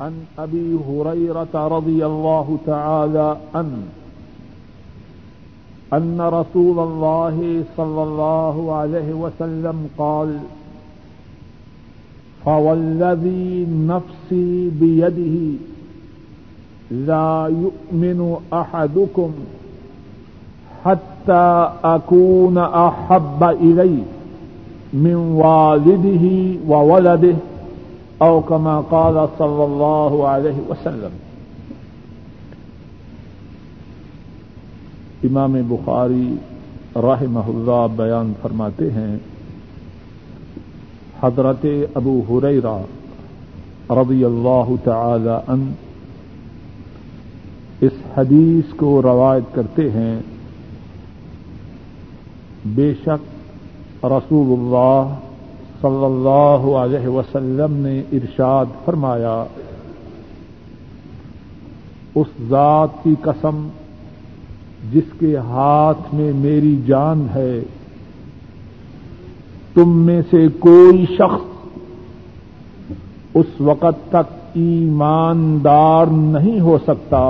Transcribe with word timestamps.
عن 0.00 0.12
أبي 0.38 0.78
هريرة 0.88 1.54
رضي 1.54 2.06
الله 2.06 2.58
تعالى 2.66 3.36
عنه، 3.54 3.82
أن 5.92 6.20
رسول 6.20 6.78
الله 6.78 7.64
صلى 7.76 8.02
الله 8.02 8.72
عليه 8.74 9.12
وسلم 9.12 9.88
قال 9.98 10.38
فوالذي 12.44 13.66
نفسي 13.70 14.70
بيده 14.80 15.58
لا 16.90 17.52
يؤمن 17.62 18.36
أحدكم 18.52 19.30
حتى 20.84 21.70
أكون 21.84 22.58
أحب 22.58 23.42
إليه 23.42 24.02
من 24.92 25.14
والده 25.14 26.56
وولده 26.68 27.36
او 28.18 28.40
كما 28.40 28.80
قال 28.80 29.16
صلی 29.38 29.62
اللہ 29.62 30.22
علیہ 30.26 30.60
وسلم. 30.68 31.16
امام 35.24 35.56
بخاری 35.68 36.28
رحمہ 36.96 37.46
اللہ 37.46 37.86
بیان 37.96 38.32
فرماتے 38.42 38.90
ہیں، 38.90 39.16
حضرت 41.22 41.66
ابو 41.94 42.20
حریرا 42.30 42.78
رضی 43.90 44.24
اللہ 44.24 44.72
تعالی 44.84 45.36
ان 45.46 45.72
اس 47.80 47.92
حدیث 48.16 48.74
کو 48.76 49.00
روایت 49.02 49.54
کرتے 49.54 49.90
ہیں، 49.90 50.18
بے 52.74 52.92
شک 53.04 54.04
رسول 54.04 54.58
اللہ 54.58 55.14
صلی 55.80 56.04
اللہ 56.04 56.66
علیہ 56.76 57.08
وسلم 57.08 57.76
نے 57.76 57.98
ارشاد 58.12 58.66
فرمایا، 58.84 59.36
اس 62.14 62.26
ذات 62.48 63.02
کی 63.02 63.14
قسم 63.22 63.66
جس 64.92 65.08
کے 65.18 65.36
ہاتھ 65.46 66.14
میں 66.14 66.32
میری 66.32 66.76
جان 66.86 67.26
ہے، 67.34 67.60
تم 69.74 69.88
میں 70.06 70.20
سے 70.30 70.46
کوئی 70.58 71.04
شخص 71.18 71.44
اس 73.34 73.60
وقت 73.60 73.96
تک 74.10 74.34
ایماندار 74.54 76.06
نہیں 76.10 76.60
ہو 76.60 76.76
سکتا 76.86 77.22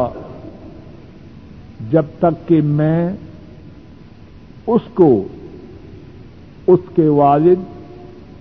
جب 1.91 2.05
تک 2.19 2.47
کہ 2.49 2.61
میں 2.75 3.01
اس 4.67 4.85
کو، 4.95 5.11
اس 6.67 6.83
کے 6.95 7.09
والد 7.09 7.61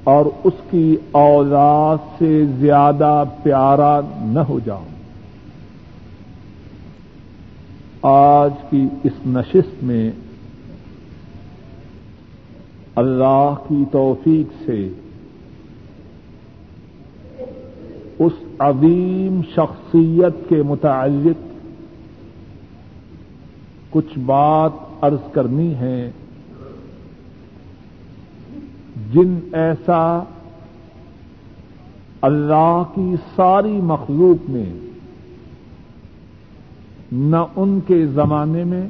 اور 0.05 0.25
اس 0.43 0.53
کی 0.71 0.97
اولاد 1.11 1.97
سے 2.19 2.45
زیادہ 2.45 3.23
پیارا 3.43 3.99
نہ 4.17 4.39
ہو 4.39 4.59
جاؤں۔ 4.59 4.95
آج 8.01 8.53
کی 8.69 8.87
اس 9.03 9.11
نشست 9.27 9.83
میں 9.83 10.11
اللہ 12.95 13.53
کی 13.67 13.83
توفیق 13.91 14.65
سے 14.65 14.89
اس 18.19 18.33
عظیم 18.59 19.41
شخصیت 19.55 20.49
کے 20.49 20.61
متعلق 20.61 21.41
کچھ 23.89 24.19
بات 24.19 24.71
عرض 25.01 25.31
کرنی 25.31 25.75
ہے۔ 25.75 26.11
جن 29.13 29.39
ایسا 29.53 30.23
اللہ 32.21 32.83
کی 32.95 33.15
ساری 33.35 33.79
مخلوق 33.83 34.49
میں، 34.49 34.73
نہ 37.11 37.35
ان 37.55 37.79
کے 37.87 38.05
زمانے 38.05 38.63
میں، 38.63 38.87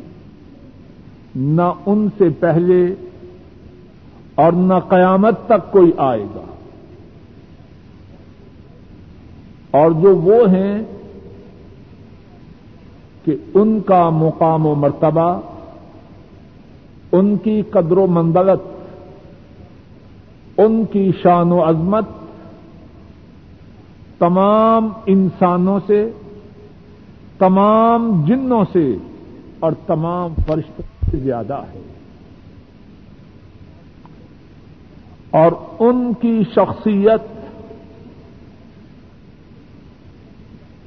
نہ 1.36 1.74
ان 1.86 2.08
سے 2.18 2.30
پہلے 2.40 2.96
اور 4.36 4.52
نہ 4.52 4.74
قیامت 4.90 5.36
تک 5.46 5.72
کوئی 5.72 5.92
آئے 5.98 6.24
گا۔ 6.36 6.46
اور 9.72 9.92
جو 9.92 10.16
وہ 10.16 10.50
ہیں 10.50 10.84
کہ 13.26 13.36
ان 13.54 13.80
کا 13.86 14.10
مقام 14.10 14.66
و 14.66 14.76
مرتبہ، 14.76 15.40
ان 17.12 17.38
کی 17.38 17.62
قدر 17.62 17.98
و 17.98 18.08
منزلت 18.08 18.75
ان 20.58 20.86
کی 20.86 21.12
شان 21.22 21.52
و 21.52 21.70
عظمت 21.70 22.06
تمام 24.20 24.90
انسانوں 25.06 25.80
سے، 25.88 26.12
تمام 27.40 28.26
جنوں 28.28 28.66
سے 28.74 28.96
اور 29.60 29.72
تمام 29.88 30.34
فرشتوں 30.48 31.12
سے 31.12 31.18
زیادہ 31.18 31.54
ہے۔ 31.54 31.82
اور 35.32 35.52
ان 35.80 36.14
کی 36.22 36.42
شخصیت 36.54 37.22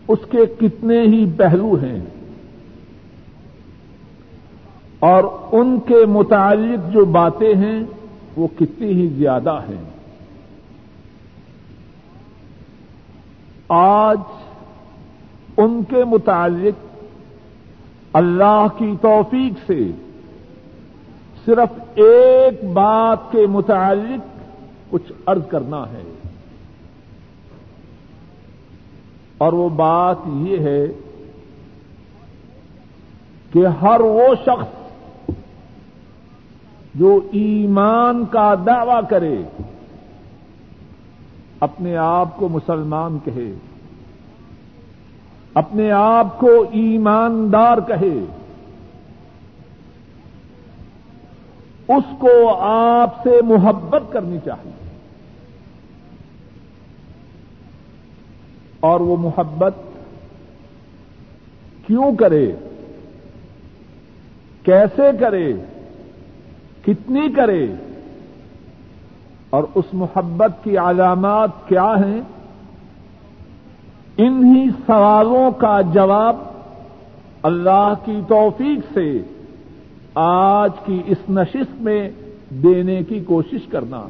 اس 0.09 0.19
کے 0.31 0.69
کتنے 0.69 1.03
ہی 1.03 1.31
پہلو 1.37 1.75
ہیں۔ 1.75 2.01
اور 4.99 5.25
ان 5.53 5.81
کے 5.81 6.07
متعلق 6.07 6.93
جو 6.93 7.05
باتیں 7.05 7.55
ہیں 7.55 7.81
وہ 8.39 8.49
کتنی 8.59 8.93
ہی 8.93 9.09
زیادہ 9.09 9.61
ہیں۔ 9.69 9.85
آج 13.69 14.19
ان 15.57 15.83
کے 15.89 16.05
متعلق 16.05 17.07
اللہ 18.13 18.67
کی 18.79 18.95
توفیق 19.01 19.53
سے 19.67 19.91
صرف 21.45 21.81
ایک 21.95 22.65
بات 22.65 23.19
کے 23.31 23.47
متعلق 23.47 24.21
کچھ 24.91 25.13
عرض 25.27 25.43
کرنا 25.49 25.89
ہے۔ 25.89 26.03
اور 29.39 29.53
وہ 29.53 29.69
بات 29.69 30.17
یہ 30.27 30.59
ہے 30.59 30.87
کہ 33.53 33.67
ہر 33.83 34.01
وہ 34.01 34.35
شخص 34.43 34.78
جو 36.99 37.21
ایمان 37.33 38.25
کا 38.27 38.55
دعوی 38.67 39.07
کرے، 39.11 39.43
اپنے 41.61 41.97
آپ 41.97 42.37
کو 42.37 42.49
مسلمان 42.49 43.19
کہے، 43.25 43.53
اپنے 45.55 45.91
آپ 45.91 46.39
کو 46.39 46.67
ایماندار 46.73 47.79
کہے، 47.87 48.25
اس 51.89 52.05
کو 52.19 52.57
آپ 52.61 53.23
سے 53.23 53.43
محبت 53.43 54.03
کرنی 54.11 54.39
چاہیے۔ 54.45 54.91
اور 58.81 59.01
وہ 59.01 59.17
محبت 59.17 59.75
کیوں 61.87 62.17
کرے؟ 62.17 62.53
کیسے 64.63 65.03
کرے؟ 65.21 65.53
کتنی 66.87 67.33
کرے 67.37 67.67
اور 69.51 69.65
اس 69.75 69.85
محبت 69.93 70.65
کی 70.65 70.79
علامات 70.79 71.51
کیا 71.69 71.95
ہیں؟ 72.07 72.21
انہی 74.19 74.67
سوالوں 74.87 75.51
کا 75.51 75.81
جواب 75.81 76.37
اللہ 77.43 77.95
کی 78.05 78.21
توفیق 78.29 78.95
سے 78.95 79.19
آج 80.15 80.71
کی 80.85 81.03
اس 81.07 81.19
نشست 81.31 81.83
میں 81.83 82.11
دینے 82.51 83.03
کی 83.03 83.21
کوشش 83.21 83.67
کرنا۔ 83.71 84.09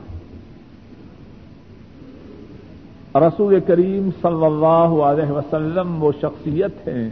رسول 3.15 3.61
کریم 3.61 4.09
صلی 4.23 4.45
اللہ 4.45 5.03
علیہ 5.03 5.33
وسلم 5.33 6.05
وہ 6.05 6.12
شخصیت 6.20 6.88
ہیں 6.88 7.11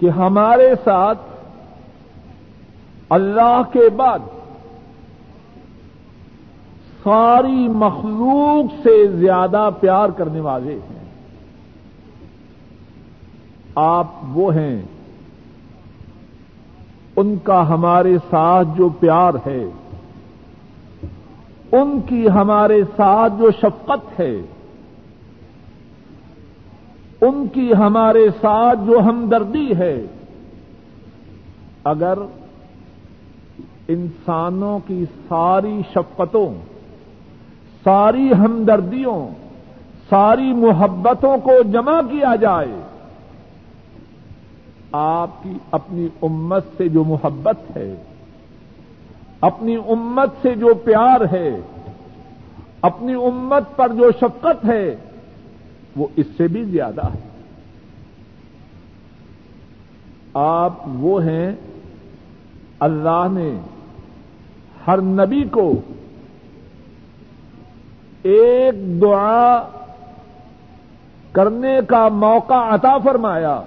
کہ 0.00 0.10
ہمارے 0.10 0.74
ساتھ 0.84 1.18
اللہ 3.14 3.62
کے 3.72 3.88
بعد 3.88 4.18
ساری 7.02 7.68
مخلوق 7.68 8.82
سے 8.82 9.06
زیادہ 9.06 9.70
پیار 9.80 10.08
کرنے 10.08 10.40
والے 10.40 10.74
ہیں۔ 10.74 11.04
آپ 13.74 14.06
وہ 14.32 14.54
ہیں 14.54 14.82
ان 17.16 17.36
کا 17.42 17.68
ہمارے 17.68 18.16
ساتھ 18.30 18.68
جو 18.76 18.88
پیار 18.88 19.34
ہے، 19.46 19.64
ان 21.72 22.00
کی 22.08 22.28
ہمارے 22.28 22.82
ساتھ 22.96 23.32
جو 23.38 23.50
شفقت 23.50 24.20
ہے، 24.20 24.36
ان 27.20 27.46
کی 27.52 27.72
ہمارے 27.72 28.28
ساتھ 28.40 28.78
جو 28.86 28.98
ہمدردی 28.98 29.76
ہے۔ 29.78 30.06
اگر 31.84 32.18
انسانوں 33.88 34.78
کی 34.86 35.04
ساری 35.28 35.80
شفقتوں، 35.92 36.54
ساری 37.84 38.32
ہمدردیوں، 38.32 39.28
ساری 40.10 40.52
محبتوں 40.52 41.38
کو 41.38 41.62
جمع 41.72 42.00
کیا 42.00 42.36
جائے۔ 42.36 42.74
آپ 44.92 45.42
کی 45.42 45.52
اپنی 45.70 46.08
امت 46.22 46.64
سے 46.76 46.88
جو 46.88 47.04
محبت 47.04 47.76
ہے، 47.76 47.94
اپنی 49.40 49.76
امت 49.76 50.30
سے 50.42 50.54
جو 50.54 50.74
پیار 50.74 51.20
ہے، 51.32 51.60
اپنی 52.80 53.14
امت 53.14 53.76
پر 53.76 53.88
جو 53.88 54.10
شفقت 54.20 54.64
ہے، 54.64 54.96
وہ 55.96 56.06
اس 56.16 56.26
سے 56.36 56.48
بھی 56.48 56.64
زیادہ 56.64 57.06
ہے۔ 57.06 57.28
آپ 60.34 60.72
وہ 60.86 61.24
ہیں 61.24 61.52
اللہ 62.80 63.26
نے 63.30 63.60
ہر 64.86 65.00
نبی 65.00 65.44
کو 65.44 65.80
ایک 68.22 69.02
دعا 69.02 69.68
کرنے 71.32 71.78
کا 71.88 72.08
موقع 72.08 72.74
عطا 72.74 72.98
فرمایا 72.98 73.62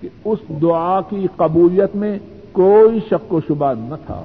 کہ 0.00 0.08
اس 0.24 0.38
دعا 0.62 1.00
کی 1.00 1.26
قبولیت 1.36 1.96
میں 1.96 2.18
کوئی 2.52 3.00
شک 3.10 3.34
و 3.34 3.40
شبہ 3.48 3.72
نہ 3.78 3.94
تھا۔ 4.06 4.22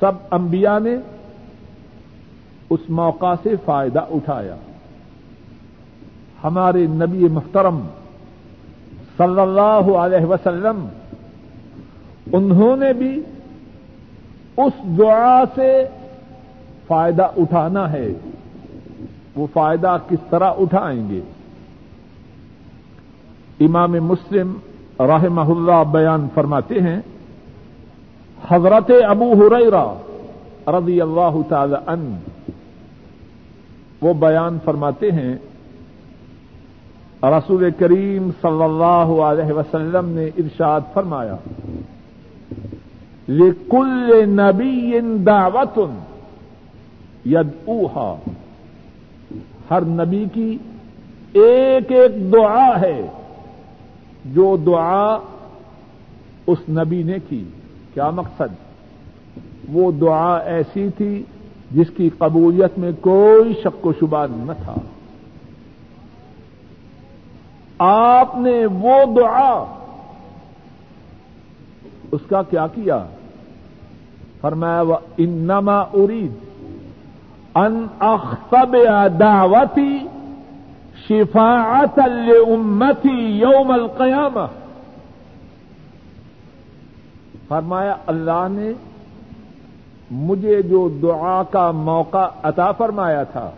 سب 0.00 0.12
انبیاء 0.30 0.78
نے 0.78 0.96
اس 2.70 2.80
موقع 2.88 3.34
سے 3.42 3.54
فائدہ 3.64 4.00
اٹھایا۔ 4.10 4.56
ہمارے 6.44 6.86
نبی 6.86 7.28
محترم 7.28 7.80
صلی 9.18 9.40
اللہ 9.40 9.96
علیہ 9.96 10.26
وسلم 10.26 10.86
انہوں 12.32 12.76
نے 12.76 12.92
بھی 12.92 13.22
اس 14.56 14.72
دعا 14.98 15.44
سے 15.54 15.86
فائدہ 16.86 17.26
اٹھانا 17.36 17.92
ہے۔ 17.92 18.08
وہ 19.36 19.46
فائدہ 19.52 19.96
کس 20.08 20.18
طرح 20.30 20.50
اٹھائیں 20.58 21.08
گے؟ 21.08 21.20
امام 23.60 23.92
مسلم 23.92 24.52
رحمہ 25.00 25.40
اللہ 25.40 25.84
بیان 25.90 26.26
فرماتے 26.34 26.80
ہیں، 26.80 27.00
حضرت 28.48 28.90
ابو 29.08 29.32
ہریرا 29.32 29.84
رضی 30.66 31.00
اللہ 31.00 31.36
تعالی 31.48 31.74
ان 31.86 32.16
وہ 34.00 34.14
بیان 34.14 34.58
فرماتے 34.64 35.10
ہیں، 35.12 35.36
رسول 37.22 37.70
کریم 37.78 38.30
صلی 38.42 38.62
اللہ 38.62 39.22
علیہ 39.22 39.52
وسلم 39.52 40.08
نے 40.08 40.24
ارشاد 40.24 40.80
فرمایا 40.94 41.36
لکل 43.28 44.28
نبی 44.28 45.00
دعوت 45.00 45.78
ید 47.24 47.70
ہر 49.70 49.80
نبی 49.80 50.24
کی 50.32 50.58
ایک 51.32 51.92
ایک 51.92 52.32
دعا 52.32 52.80
ہے، 52.80 53.06
جو 54.24 54.56
دعا 54.56 55.18
اس 56.46 56.58
نبی 56.68 57.02
نے 57.02 57.16
کی۔ 57.28 57.44
کیا 57.94 58.10
مقصد؟ 58.10 58.54
وہ 59.68 59.92
دعا 59.92 60.36
ایسی 60.36 60.88
تھی 60.96 61.22
جس 61.70 61.86
کی 61.96 62.10
قبولیت 62.18 62.78
میں 62.78 62.92
کوئی 63.00 63.54
شک 63.64 63.86
و 63.86 63.92
شبہ 64.00 64.26
نہ 64.30 64.52
تھا۔ 64.64 64.74
آپ 67.78 68.36
نے 68.36 68.66
وہ 68.66 68.94
دعا 69.16 69.64
اس 72.12 72.20
کا 72.28 72.42
کیا 72.42 72.66
کیا؟ 72.66 73.04
فرمایا 74.40 74.80
وہ 74.80 74.96
انما 75.18 75.78
ارید 75.94 76.32
ان 77.54 77.86
اختب 78.00 78.76
دعوتی 79.20 79.98
شفاعت 81.08 81.98
امتی 82.48 83.16
یوم 83.40 83.70
القیامہ. 83.70 84.46
فرمایا، 87.48 87.96
اللہ 88.06 88.46
نے 88.50 88.72
مجھے 90.10 90.62
جو 90.62 90.88
دعا 91.02 91.42
کا 91.42 91.70
موقع 91.70 92.26
عطا 92.42 92.72
فرمایا 92.72 93.22
تھا، 93.22 93.50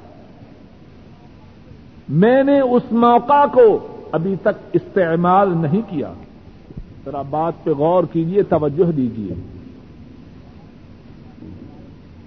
میں 2.09 2.43
نے 2.43 2.61
اس 2.61 2.93
موقع 2.93 3.45
کو 3.53 3.67
ابھی 4.13 4.35
تک 4.43 4.57
استعمال 4.73 5.57
نہیں 5.57 5.81
کیا۔ 5.91 6.13
ذرا 7.05 7.23
بات 7.23 7.53
پہ 7.65 7.71
غور 7.71 8.05
کیجیے 8.13 8.43
توجہ 8.43 8.93
دیجیے 8.93 9.35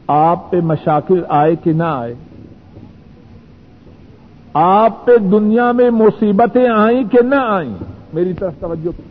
آپ 0.08 0.52
پہ 0.52 0.58
مشاکل 0.58 1.24
آئے 1.30 1.56
کہ 1.56 1.74
نہ 1.74 1.84
آئے؟ 1.84 2.14
آپ 4.54 5.06
پہ 5.06 5.18
دنیا 5.18 5.72
میں 5.72 5.90
مصیبتیں 5.90 6.68
آئیں 6.76 7.04
کہ 7.04 7.22
نہ 7.22 7.36
آئیں؟ 7.36 7.74
میری 8.14 8.34
طرف 8.34 8.54
توجہ۔ 8.60 9.02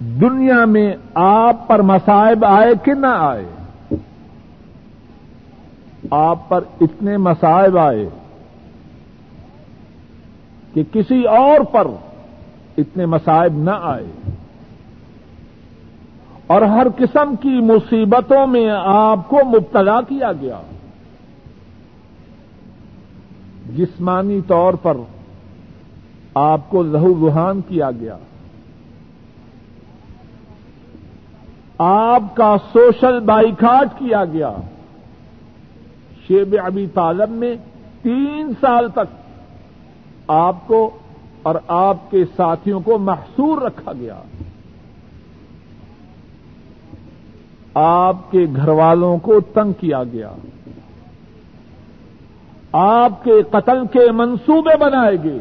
دنیا 0.00 0.64
میں 0.64 0.96
آپ 1.14 1.68
پر 1.68 1.82
مسائب 1.82 2.44
آئے 2.44 2.72
کہ 2.84 2.94
نہ 2.94 3.06
آئے؟ 3.06 3.46
آپ 6.10 6.48
پر 6.48 6.60
اتنے 6.80 7.16
مسائب 7.16 7.78
آئے 7.78 8.08
کہ 10.74 10.82
کسی 10.92 11.24
اور 11.24 11.64
پر 11.64 11.86
اتنے 12.76 13.06
مسائب 13.06 13.52
نہ 13.56 13.70
آئے۔ 13.82 14.30
اور 16.46 16.62
ہر 16.62 16.86
قسم 16.96 17.36
کی 17.36 17.60
مصیبتوں 17.60 18.46
میں 18.46 18.70
آپ 18.84 19.28
کو 19.28 19.36
مبتلا 19.44 20.00
کیا 20.00 20.32
گیا۔ 20.32 20.60
جسمانی 23.76 24.40
طور 24.40 24.74
پر 24.74 24.96
آپ 26.34 26.70
کو 26.70 26.82
لہو 26.82 27.14
روحان 27.14 27.60
کیا 27.68 27.90
گیا۔ 27.90 28.16
آپ 31.78 32.22
کا 32.34 32.56
سوشل 32.72 33.20
بائیکاٹ 33.20 33.98
کیا 33.98 34.24
گیا۔ 34.24 34.52
شیب 36.26 36.56
ابی 36.64 36.86
طالب 36.86 37.30
میں 37.30 37.54
تین 38.02 38.52
سال 38.60 38.88
تک 38.90 39.16
آپ 40.28 40.56
کو 40.66 40.90
اور 41.46 41.54
آپ 41.68 42.10
کے 42.10 42.24
ساتھیوں 42.36 42.80
کو 42.80 42.98
محصور 42.98 43.62
رکھا 43.62 43.92
گیا۔ 43.92 44.22
آپ 47.74 48.30
کے 48.30 48.46
گھر 48.56 48.68
والوں 48.68 49.18
کو 49.18 49.40
تنگ 49.40 49.72
کیا 49.72 50.04
گیا۔ 50.04 50.32
آپ 52.72 53.24
کے 53.24 53.42
قتل 53.50 53.86
کے 53.92 54.12
منصوبے 54.12 54.76
بنائے 54.76 55.16
گئے۔ 55.24 55.38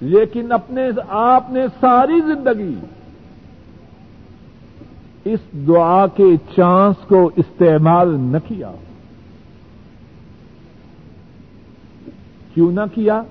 لیکن 0.00 0.52
اپنے 0.52 0.82
آپ 1.08 1.50
نے 1.50 1.66
ساری 1.80 2.20
زندگی 2.20 2.74
اس 5.24 5.40
دعا 5.52 6.06
کے 6.06 6.36
چانس 6.56 7.08
کو 7.08 7.30
استعمال 7.36 8.16
نہ 8.18 8.38
کیا۔ 8.48 8.70
کیوں 12.54 12.72
نہ 12.72 12.94
کیا؟ 12.94 13.22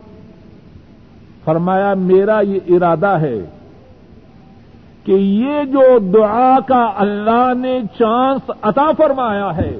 فرمایا، 1.46 1.94
میرا 1.94 2.40
یہ 2.40 2.60
ارادہ 2.68 3.18
ہے 3.22 3.40
کہ 5.04 5.12
یہ 5.12 5.64
جو 5.64 6.00
دعا 6.00 6.60
کا 6.68 6.94
اللہ 6.96 7.54
نے 7.58 7.82
چانس 8.00 8.52
عطا 8.62 8.92
فرمایا 8.98 9.58
ہے، 9.58 9.80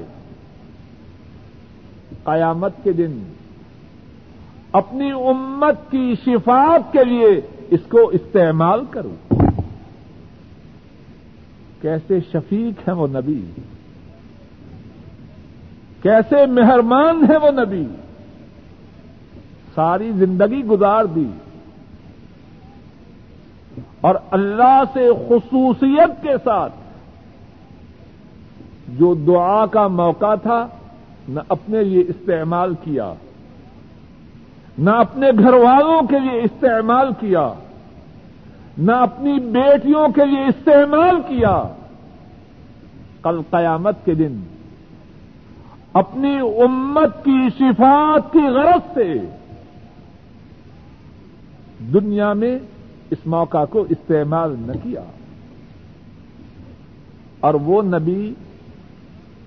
قیامت 2.24 2.72
کے 2.82 2.92
دن 2.92 3.22
اپنی 4.72 5.10
امت 5.10 5.90
کی 5.90 6.14
شفاعت 6.24 6.92
کے 6.92 7.04
لیے 7.04 7.40
اس 7.70 7.80
کو 7.88 8.08
استعمال 8.08 8.84
کروں۔ 8.90 9.34
کیسے 11.80 12.18
شفیق 12.32 12.88
ہیں 12.88 12.94
وہ 12.94 13.06
نبی؟ 13.06 13.42
کیسے 16.02 16.46
مہرمان 16.46 17.24
ہیں 17.30 17.36
وہ 17.36 17.50
نبی؟ 17.50 17.86
ساری 19.74 20.10
زندگی 20.12 20.64
گزار 20.64 21.04
دی۔ 21.04 21.26
اور 24.00 24.14
اللہ 24.30 24.82
سے 24.92 25.08
خصوصیت 25.28 26.22
کے 26.22 26.34
ساتھ 26.44 26.72
جو 28.88 29.14
دعا 29.14 29.66
کا 29.66 29.86
موقع 29.88 30.34
تھا، 30.34 30.66
نہ 31.28 31.40
اپنے 31.48 31.82
لیے 31.82 32.04
استعمال 32.08 32.74
کیا، 32.84 33.12
نہ 34.78 34.90
اپنے 34.90 35.30
گھر 35.38 35.52
والوں 35.52 36.02
کے 36.02 36.18
لیے 36.18 36.40
استعمال 36.40 37.10
کیا، 37.20 37.52
نہ 38.78 38.92
اپنی 38.92 39.38
بیٹیوں 39.38 40.08
کے 40.08 40.24
لیے 40.24 40.44
استعمال 40.44 41.20
کیا۔ 41.28 41.62
کل 43.22 43.40
قیامت 43.50 44.04
کے 44.04 44.14
دن 44.14 44.40
اپنی 45.92 46.36
امت 46.38 47.24
کی 47.24 47.48
شفات 47.58 48.32
کی 48.32 48.46
غرض 48.48 48.94
سے 48.94 49.12
دنیا 51.92 52.32
میں 52.32 52.58
اس 53.10 53.18
موقع 53.26 53.64
کو 53.64 53.86
استعمال 53.88 54.54
نہ 54.58 54.72
کیا۔ 54.82 55.00
اور 57.40 57.54
وہ 57.54 57.82
نبی 57.82 58.34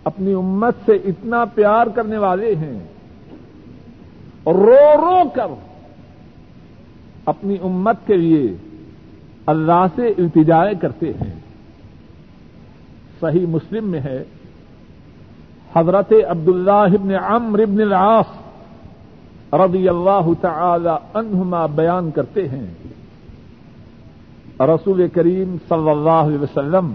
اپنی 0.04 0.34
امت 0.34 0.76
سے 0.86 0.92
اتنا 0.92 1.46
پیار 1.46 1.88
کرنے 1.88 2.18
والے 2.18 2.56
ہیں۔ 2.56 2.80
رو 4.46 4.96
رو 4.98 5.30
کر 5.34 5.48
اپنی 7.26 7.58
امت 7.64 7.96
کے 8.08 8.18
لیے 8.18 8.58
اللہ 9.46 9.86
سے 9.96 10.08
التجائے 10.08 10.76
کرتے 10.76 11.10
ہیں۔ 11.10 11.40
صحیح 13.20 13.46
مسلم 13.46 13.90
میں 13.90 14.00
ہے۔ 14.00 14.24
حضرت 15.76 16.14
عبداللہ 16.30 16.72
ابن 16.72 17.12
عمر 17.12 17.60
ابن 17.60 17.82
العاص 17.82 18.26
رضی 19.54 19.90
اللہ 19.90 20.30
تعالی 20.42 20.90
عنہما 21.14 21.66
بیان 21.66 22.12
کرتے 22.12 22.50
ہیں۔ 22.50 22.66
رسول 24.68 25.08
کریم 25.14 25.56
صلی 25.70 25.90
اللہ 25.90 26.22
علیہ 26.28 26.40
وسلم، 26.40 26.94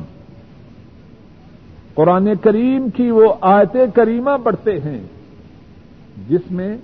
قرآن 1.94 2.28
کریم 2.42 2.90
کی 2.90 3.10
وہ 3.10 3.34
آیت 3.40 3.76
کریمہ 3.94 4.30
پڑھتے 4.42 4.80
ہیں، 4.80 5.00
جس 6.28 6.50
میں 6.50 6.76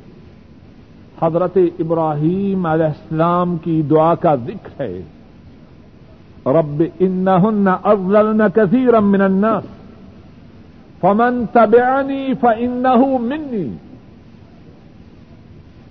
حضرت 1.22 1.58
ابراہیم 1.78 2.66
علیہ 2.66 2.86
السلام 2.86 3.56
کی 3.56 3.82
دعا 3.82 4.14
کا 4.14 4.34
ذکر 4.34 4.80
ہے۔ 4.80 5.02
رب 6.46 6.82
انہن 6.98 7.68
اضللن 7.82 8.42
کثیرا 8.54 9.00
من 9.00 9.20
الناس، 9.20 9.64
فمن 11.00 11.44
تبعنی 11.52 12.34
فانہو 12.40 13.18
منی، 13.18 13.68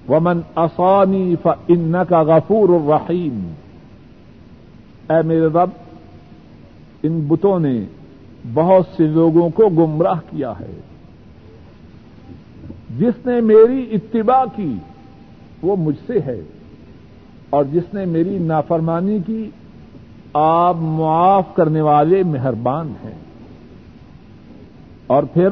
ومن 0.09 0.39
اصانی 0.55 1.35
فانک 1.41 2.13
غفور 2.13 2.69
الرحیم۔ 2.69 3.53
اے 5.09 5.27
میرے 5.27 5.45
رب، 5.45 5.69
ان 7.03 7.25
بتوں 7.27 7.59
نے 7.59 7.85
بہت 8.53 8.85
سے 8.97 9.07
لوگوں 9.07 9.49
کو 9.49 9.69
گمراہ 9.69 10.19
کیا 10.29 10.53
ہے۔ 10.59 10.79
جس 12.97 13.25
نے 13.25 13.41
میری 13.41 13.87
اتباع 13.91 14.45
کی، 14.55 14.75
وہ 15.61 15.75
مجھ 15.75 15.95
سے 16.07 16.19
ہے۔ 16.25 16.41
اور 17.49 17.65
جس 17.71 17.93
نے 17.93 18.05
میری 18.05 18.37
نافرمانی 18.39 19.19
کی، 19.25 19.49
آپ 20.33 20.75
معاف 20.75 21.55
کرنے 21.55 21.81
والے 21.81 22.23
مہربان 22.23 22.93
ہیں۔ 23.03 23.17
اور 25.07 25.23
پھر، 25.23 25.47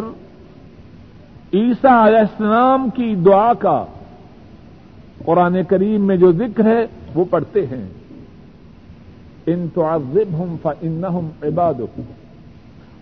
عیسیٰ 1.53 2.07
علیہ 2.07 2.17
السلام 2.17 2.89
کی 2.89 3.15
دعا 3.15 3.53
کا 3.53 3.85
قرآن 5.25 5.57
کریم 5.67 6.07
میں 6.07 6.17
جو 6.17 6.31
ذکر 6.31 6.65
ہے، 6.65 6.85
وہ 7.15 7.25
پڑھتے 7.29 7.67
ہیں۔ 7.67 7.87
ان 9.45 9.67
تو 9.73 9.85
عزب 9.85 10.33
ہوں 10.33 10.57
فن 10.61 11.05
عباد 11.43 11.73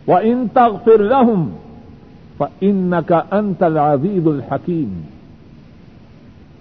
و 0.08 0.16
ان 0.16 0.48
تغفر 0.54 0.98
لهم 0.98 1.56
فإنك 2.38 3.14
أنت 3.32 3.64
العزيز 3.64 4.28
الحكيم. 4.28 5.02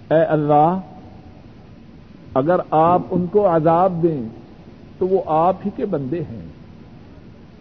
اے 0.09 0.23
اللہ، 0.23 0.79
اگر 2.33 2.55
آپ 2.71 3.01
ان 3.11 3.25
کو 3.31 3.55
عذاب 3.55 4.03
دیں، 4.03 4.21
تو 4.97 5.07
وہ 5.07 5.21
آپ 5.25 5.55
ہی 5.65 5.71
کے 5.75 5.85
بندے 5.85 6.19
ہیں۔ 6.19 6.45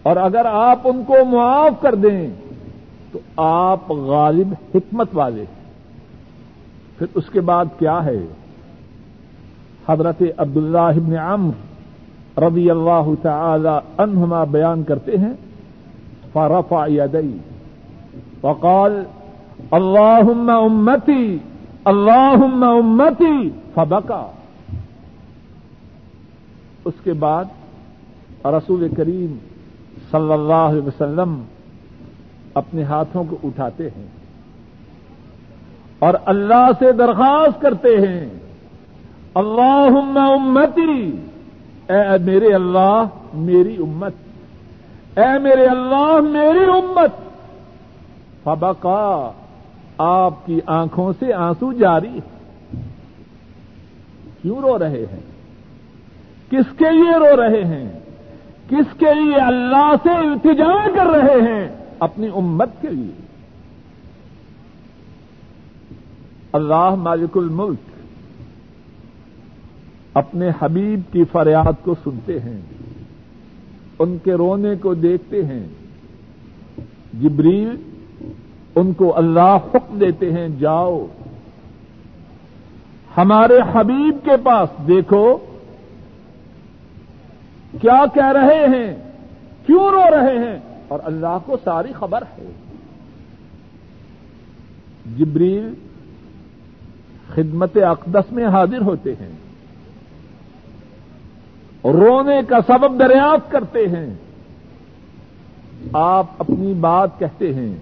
اور 0.02 0.16
اگر 0.16 0.44
آپ 0.44 0.78
ان 0.84 1.02
کو 1.06 1.24
معاف 1.24 1.72
کر 1.80 1.94
دیں، 1.94 2.30
تو 3.12 3.18
آپ 3.36 3.90
غالب 3.92 4.54
حکمت 4.74 5.08
والے 5.12 5.40
ہیں۔ 5.40 5.58
پھر 6.98 7.06
اس 7.14 7.30
کے 7.32 7.40
بعد 7.40 7.64
کیا 7.78 8.04
ہے؟ 8.04 8.18
حضرت 9.88 10.22
عبداللہ 10.36 10.78
ابن 10.78 11.16
عمر 11.16 11.67
رضی 12.46 12.70
اللہ 12.70 13.06
تعالی 13.22 13.76
عنہما 14.02 14.42
بیان 14.56 14.82
کرتے 14.88 15.16
ہیں، 15.18 15.34
فرفع 16.32 16.86
يدي 16.86 17.30
وقال 18.42 18.96
اللهم 19.78 20.50
امتي 20.50 21.38
اللهم 21.92 22.64
امتي 22.64 23.38
فبكى 23.74 24.24
اس 26.90 27.00
کے 27.04 27.12
بعد 27.24 27.44
رسول 28.56 28.86
کریم 28.96 29.32
صلی 30.10 30.32
اللہ 30.32 30.66
علیہ 30.68 30.86
وسلم 30.86 31.40
اپنے 32.60 32.82
ہاتھوں 32.90 33.24
کو 33.30 33.36
اٹھاتے 33.46 33.88
ہیں 33.96 34.06
اور 36.06 36.14
اللہ 36.32 36.68
سے 36.78 36.92
درخواست 36.98 37.60
کرتے 37.62 37.96
ہیں 38.06 38.28
اللہ 39.42 39.98
امتی 40.20 41.00
اے 41.88 42.24
میرے 42.24 42.54
اللہ، 42.54 43.04
میری 43.34 43.76
امت۔ 43.76 44.12
اے 45.18 45.38
میرے 45.38 45.66
اللہ، 45.66 46.20
میری 46.20 46.64
امت۔ 46.64 47.10
فبقا 48.44 49.32
آپ 49.98 50.46
کی 50.46 50.60
آنکھوں 50.66 51.12
سے 51.18 51.32
آنسو 51.32 51.72
جاری۔ 51.72 52.08
ہے 52.08 52.38
کیوں 54.42 54.60
رو 54.60 54.78
رہے 54.78 55.06
ہیں؟ 55.12 55.20
کس 56.50 56.78
کے 56.78 56.90
لیے 56.90 57.18
رو 57.18 57.36
رہے 57.36 57.64
ہیں؟ 57.64 58.00
کس 58.68 58.98
کے 58.98 59.14
لیے 59.14 59.36
اللہ 59.36 59.94
سے 60.02 60.10
التجا 60.10 60.88
کر 60.94 61.06
رہے 61.06 61.40
ہیں؟ 61.40 61.68
اپنی 61.98 62.26
امت 62.34 62.68
کے 62.80 62.88
لیے۔ 62.88 63.26
اللہ 66.52 66.90
مالک 66.90 67.36
الملک۔ 67.36 67.87
اپنے 70.18 70.50
حبیب 70.60 71.12
کی 71.12 71.24
فریاد 71.32 71.84
کو 71.84 71.94
سنتے 72.04 72.40
ہیں، 72.40 72.60
ان 73.98 74.16
کے 74.24 74.34
رونے 74.34 74.76
کو 74.76 74.94
دیکھتے 74.94 75.44
ہیں۔ 75.44 75.66
جبریل 77.22 77.76
ان 78.74 78.92
کو 78.92 79.16
اللہ 79.16 79.58
حکم 79.74 79.98
دیتے 79.98 80.32
ہیں، 80.32 80.48
جاؤ۔ 80.48 81.06
ہمارے 83.16 83.58
حبیب 83.72 84.16
کے 84.24 84.36
پاس 84.42 84.88
دیکھو۔ 84.88 85.38
کیا 87.80 88.04
کہہ 88.14 88.32
رہے 88.32 88.66
ہیں؟ 88.66 88.96
کیوں 89.66 89.90
رو 89.90 90.02
رہے 90.10 90.38
ہیں؟ 90.38 90.58
اور 90.88 91.00
اللہ 91.04 91.38
کو 91.46 91.56
ساری 91.64 91.92
خبر 91.92 92.22
ہے۔ 92.22 92.52
جبریل 95.18 95.74
خدمت 97.34 97.76
اقدس 97.76 98.32
میں 98.32 98.46
حاضر 98.46 98.80
ہوتے 98.80 99.12
ہیں۔ 99.12 99.47
رونے 101.84 102.40
کا 102.48 102.56
سبب 102.66 102.98
دریافت 102.98 103.50
کرتے 103.50 103.88
ہیں۔ 103.88 104.14
آپ 105.92 106.26
اپنی 106.38 106.74
بات 106.74 107.18
کہتے 107.18 107.54
ہیں۔ 107.54 107.76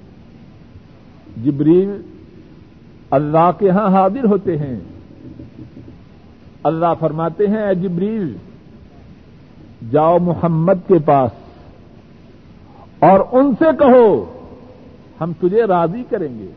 جبریل 1.45 2.03
اللہ 3.11 3.50
کے 3.59 3.71
ہاں 3.71 3.88
حاضر 3.88 4.25
ہوتے 4.25 4.57
ہیں۔ 4.57 4.81
اللہ 6.62 6.87
فرماتے 7.00 7.47
ہیں، 7.47 7.62
اے 7.62 7.75
جبریل، 7.75 8.37
جاؤ 9.91 10.19
محمد 10.19 10.88
کے 10.88 10.99
پاس 11.05 11.31
اور 12.99 13.21
ان 13.33 13.53
سے 13.59 13.65
کہو، 13.79 14.38
ہم 15.21 15.33
تجھے 15.41 15.62
راضی 15.62 16.03
کریں 16.11 16.38
گے۔ 16.38 16.50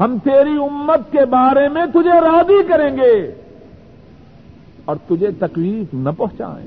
ہم 0.00 0.16
تیری 0.24 0.56
امت 0.56 1.12
کے 1.12 1.24
بارے 1.24 1.68
میں 1.68 1.86
تجھے 1.86 2.20
راضی 2.20 2.62
کریں 2.68 2.96
گے۔ 2.96 3.39
اور 4.90 4.96
تجھے 5.08 5.30
تکلیف 5.30 5.94
نہ 5.94 6.10
پہنچائیں 6.16 6.66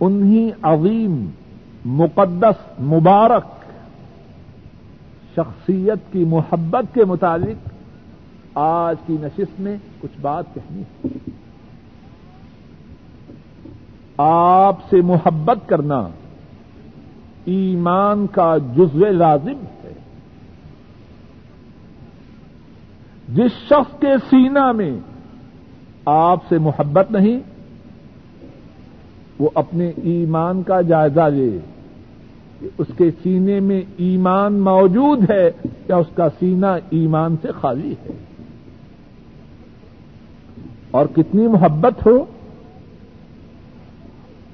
انہی 0.00 0.50
عظیم، 0.62 1.30
مقدس، 1.84 2.80
مبارک 2.80 3.44
شخصیت 5.34 6.12
کی 6.12 6.24
محبت 6.24 6.94
کے 6.94 7.04
متعلق 7.04 7.68
آج 8.54 8.96
کی 9.06 9.16
نشست 9.20 9.60
میں 9.60 9.76
کچھ 10.00 10.20
بات 10.20 10.44
کہنی 10.54 10.82
ہے۔ 10.82 11.08
آپ 14.16 14.76
سے 14.90 15.00
محبت 15.00 15.68
کرنا 15.68 16.08
ایمان 17.44 18.26
کا 18.26 18.56
جزو 18.76 19.04
لازم 19.04 19.64
ہے۔ 19.81 19.81
جس 23.34 23.50
شخص 23.68 24.00
کے 24.00 24.12
سینا 24.30 24.72
میں 24.72 24.92
آپ 26.06 26.38
سے 26.48 26.58
محبت 26.58 27.10
نہیں، 27.10 27.40
وہ 29.38 29.50
اپنے 29.54 29.92
ایمان 30.02 30.62
کا 30.62 30.80
جائزہ 30.80 31.20
لے، 31.20 31.58
کہ 32.60 32.68
اس 32.78 32.86
کے 32.98 33.10
سینے 33.22 33.60
میں 33.60 33.82
ایمان 33.96 34.52
موجود 34.52 35.30
ہے 35.30 35.50
یا 35.88 35.96
اس 35.96 36.06
کا 36.14 36.28
سینہ 36.28 36.66
ایمان 36.90 37.36
سے 37.42 37.48
خالی 37.60 37.92
ہے۔ 37.92 38.12
اور 40.90 41.06
کتنی 41.06 41.46
محبت 41.46 42.06
ہو، 42.06 42.24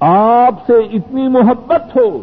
آپ 0.00 0.54
سے 0.66 0.73
اتنی 0.73 1.28
محبت 1.28 1.97
ہو 1.97 2.20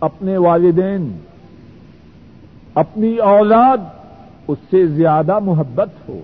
اپنے 0.00 0.36
والدین 0.36 1.12
اپنی 2.74 3.16
اولاد 3.16 3.78
اس 4.48 4.58
سے 4.70 4.86
زیادہ 4.86 5.38
محبت 5.38 5.88
ہو۔ 6.08 6.20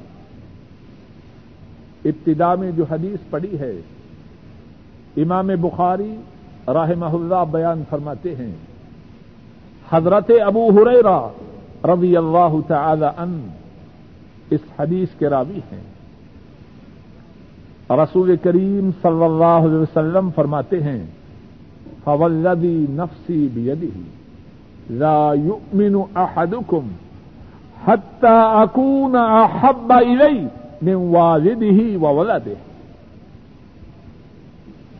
ابتدا 2.05 2.55
میں 2.55 2.71
جو 2.71 2.85
حدیث 2.91 3.31
پڑی 3.31 3.59
ہے، 3.59 3.81
امام 5.17 5.47
بخاری 5.61 6.17
راہ 6.67 6.91
اللہ 7.13 7.45
بیان 7.51 7.83
فرماتے 7.91 8.35
ہیں، 8.37 8.53
حضرت 9.91 10.31
ابو 10.47 10.71
ہریرا 10.71 11.29
رضی 11.85 12.17
اللہ 12.17 12.57
تعالی 12.69 13.07
ان 13.19 13.49
اس 14.51 14.61
حدیث 14.79 15.09
کے 15.19 15.29
راوی 15.29 15.61
ہیں۔ 15.73 15.83
رسول 17.91 18.37
کریم 18.43 18.91
صلی 19.03 19.25
اللہ 19.25 19.67
علیہ 19.67 19.79
وسلم 19.79 20.31
فرماتے 20.35 20.83
ہیں 20.83 21.07
فولدی 22.05 22.87
نفسی 22.91 23.49
بیدی 23.55 23.91
لا 24.89 25.33
يؤمن 25.35 25.95
احدكم 26.15 26.81
حتى 27.87 28.41
اكون 28.53 29.17
احب 29.17 29.93
الي 29.93 30.47
من 30.83 30.95
والده 30.95 32.09
وولده. 32.09 32.55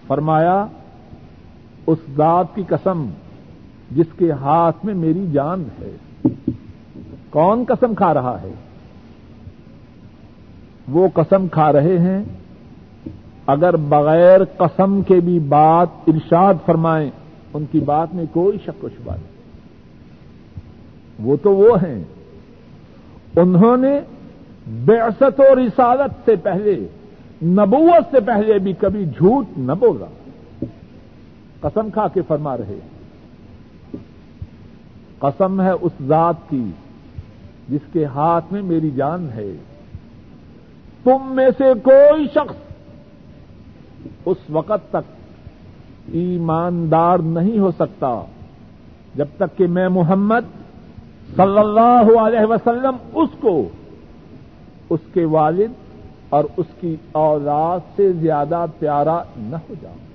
فرمایا، 0.07 0.67
اس 1.87 1.99
ذات 2.17 2.47
کی 2.55 2.63
قسم 2.69 3.07
جس 3.91 4.07
کے 4.19 4.33
ہاتھ 4.33 4.77
میں 4.85 4.95
میری 4.95 5.27
جان 5.33 5.65
ہے، 5.81 5.97
کون 7.31 7.65
قسم 7.69 7.95
کھا 7.95 8.15
رہا 8.15 8.39
ہے؟ 8.43 8.51
وہ 10.89 11.09
قسم 11.15 11.49
کھا 11.49 11.73
رہے 11.73 11.99
ہیں، 11.99 12.25
اگر 13.47 13.77
بغیر 13.77 14.45
قسم 14.45 15.03
کے 15.03 15.21
بھی 15.21 15.39
بات 15.39 15.89
ارشاد 16.07 16.55
فرمائیں، 16.67 17.11
ان 17.55 17.65
کی 17.71 17.81
بات 17.81 18.15
میں 18.15 18.25
کوئی 18.33 18.59
شک 18.67 18.85
و 18.85 18.89
شبہ 18.89 19.13
نہیں۔ 19.13 19.30
وہ 21.23 21.37
تو 21.43 21.57
وہ 21.57 21.83
ہیں۔ 21.83 22.05
انہوں 23.37 23.77
نے 23.77 24.01
بیست 24.67 25.23
و 25.23 25.55
رسالت 25.55 26.25
سے 26.25 26.37
پہلے، 26.37 26.87
نبوت 27.43 28.11
سے 28.11 28.21
پہلے 28.21 28.59
بھی 28.59 28.73
کبھی 28.73 29.07
جھوٹ 29.07 29.47
نہ 29.57 29.73
بولا۔ 29.73 30.07
قسم 31.61 31.91
کھا 31.91 32.09
کے 32.09 32.23
فرما 32.29 32.57
رہے 32.57 32.79
قسم 35.19 35.61
ہے 35.61 35.71
اس 35.71 35.93
ذات 36.07 36.35
کی 36.49 36.71
جس 37.69 37.81
کے 37.93 38.05
ہاتھ 38.05 38.53
میں 38.53 38.63
میری 38.63 38.91
جان 38.91 39.29
ہے۔ 39.35 39.57
تم 41.05 41.19
میں 41.31 41.49
سے 41.59 41.65
کوئی 41.83 42.27
شخص 42.35 42.55
اس 44.27 44.37
وقت 44.51 44.91
تک 44.91 45.13
ایماندار 46.13 47.19
نہیں 47.19 47.59
ہو 47.59 47.71
سکتا، 47.71 48.21
جب 49.15 49.27
تک 49.37 49.59
کہ 49.59 49.67
میں 49.67 49.89
محمد 49.89 50.60
صلی 51.37 51.59
اللہ 51.59 52.19
علیہ 52.21 52.47
وسلم 52.51 52.97
اس 53.15 53.29
کو 53.41 53.69
اس 54.91 55.01
کے 55.15 55.25
والد 55.25 55.73
اور 56.31 56.45
اس 56.57 56.67
کی 56.81 56.95
اولاد 57.13 57.81
سے 57.97 58.13
زیادہ 58.13 58.65
پیارا 58.79 59.19
نہ 59.37 59.57
ہو 59.69 59.75
جاؤں 59.83 60.09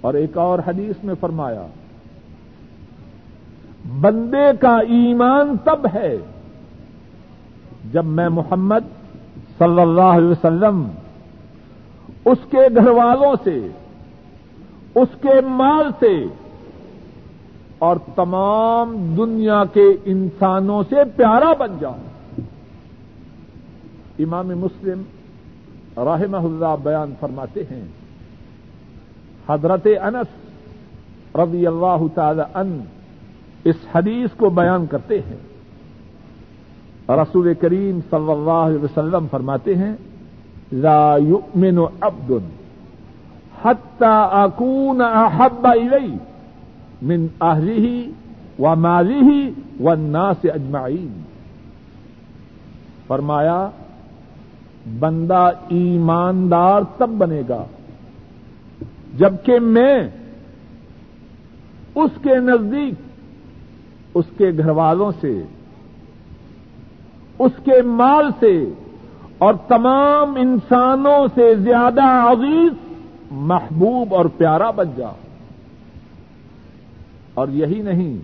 اور 0.00 0.14
ایک 0.14 0.38
اور 0.38 0.58
حدیث 0.66 1.04
میں 1.04 1.14
فرمایا، 1.20 1.66
بندے 4.00 4.46
کا 4.60 4.76
ایمان 4.96 5.56
تب 5.64 5.86
ہے 5.94 6.16
جب 7.92 8.04
میں 8.04 8.28
محمد 8.28 8.84
صلی 9.58 9.80
اللہ 9.80 10.10
علیہ 10.12 10.28
وسلم 10.28 10.86
اس 12.24 12.38
کے 12.50 12.66
گھر 12.74 12.88
والوں 12.88 13.34
سے، 13.44 13.58
اس 14.94 15.16
کے 15.22 15.40
مال 15.46 15.90
سے 16.00 16.12
اور 17.78 17.96
تمام 18.14 19.14
دنیا 19.16 19.64
کے 19.72 19.86
انسانوں 20.04 20.82
سے 20.88 20.96
پیارا 21.16 21.52
بن 21.58 21.76
جاؤں 21.80 22.06
امام 24.18 24.48
مسلم 24.58 25.02
رحمہ 25.96 26.36
اللہ 26.36 26.74
بیان 26.82 27.12
فرماتے 27.20 27.62
ہیں، 27.70 27.84
حضرت 29.48 29.86
انس 30.02 31.36
رضی 31.36 31.66
اللہ 31.66 32.06
تعالی 32.14 32.42
ان 32.54 32.80
اس 33.64 33.76
حدیث 33.94 34.30
کو 34.36 34.50
بیان 34.50 34.86
کرتے 34.86 35.20
ہیں۔ 35.20 35.36
رسول 37.08 37.54
کریم 37.54 38.00
صلی 38.10 38.30
اللہ 38.30 38.64
علیہ 38.66 38.84
وسلم 38.84 39.26
فرماتے 39.30 39.74
ہیں، 39.74 39.94
لا 40.72 41.16
يؤمن 41.16 41.78
عبد 42.00 42.30
حتى 43.62 44.16
اكون 44.30 45.00
احب 45.00 45.66
الي 45.66 46.06
من 47.02 47.26
اهله 47.40 48.12
وماله 48.58 49.52
والناس 49.80 50.44
اجمعين 50.44 51.20
فرمایا، 53.06 53.70
بندہ 55.00 55.50
ایماندار 55.68 56.82
تب 56.96 57.10
بنے 57.10 57.42
گا 57.48 57.64
جبکہ 59.18 59.58
میں 59.58 60.08
اس 61.94 62.10
کے 62.22 62.34
نزدیک، 62.34 62.94
اس 64.14 64.24
کے 64.36 64.50
گھر 64.58 64.70
والوں 64.70 65.12
سے، 65.20 65.42
اس 67.38 67.52
کے 67.64 67.82
مال 67.82 68.30
سے 68.40 68.64
اور 69.38 69.54
تمام 69.68 70.34
انسانوں 70.36 71.26
سے 71.34 71.54
زیادہ 71.54 72.04
عزیز، 72.04 72.72
محبوب 73.30 74.14
اور 74.14 74.24
پیارا 74.24 74.70
بن 74.70 74.86
جا۔ 74.96 75.10
اور 77.38 77.48
یہی 77.48 77.80
نہیں 77.82 78.16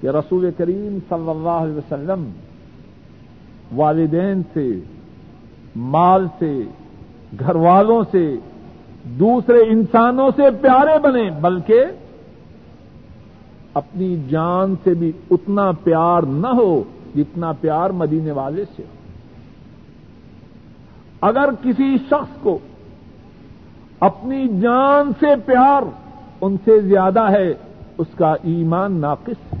کہ 0.00 0.06
رسول 0.08 0.50
کریم 0.56 0.98
صلی 1.08 1.30
اللہ 1.30 1.64
علیہ 1.64 1.74
وسلم 1.74 2.30
والدین 3.76 4.42
سے، 4.54 4.68
مال 5.76 6.26
سے 6.38 6.52
گھر 7.38 7.54
والوں 7.54 8.02
سے، 8.10 8.24
دوسرے 9.18 9.58
انسانوں 9.68 10.30
سے 10.36 10.50
پیارے 10.60 10.98
بنے، 10.98 11.28
بلکہ 11.40 11.84
اپنی 13.74 14.16
جان 14.28 14.74
سے 14.84 14.94
بھی 14.94 15.12
اتنا 15.30 15.70
پیار 15.84 16.22
نہ 16.22 16.46
ہو 16.46 16.82
جتنا 17.16 17.52
پیار 17.52 17.90
مدینے 17.90 18.32
والے 18.32 18.64
سے 18.76 18.82
ہو۔ 18.82 18.98
اگر 21.20 21.50
کسی 21.62 21.96
شخص 22.10 22.42
کو 22.42 22.58
اپنی 24.00 24.46
جان 24.60 25.12
سے 25.20 25.34
پیار 25.46 25.82
ان 26.40 26.56
سے 26.64 26.80
زیادہ 26.80 27.30
ہے، 27.30 27.54
اس 27.98 28.06
کا 28.16 28.34
ایمان 28.42 28.92
ناقص 28.92 29.54
ہے۔ 29.54 29.58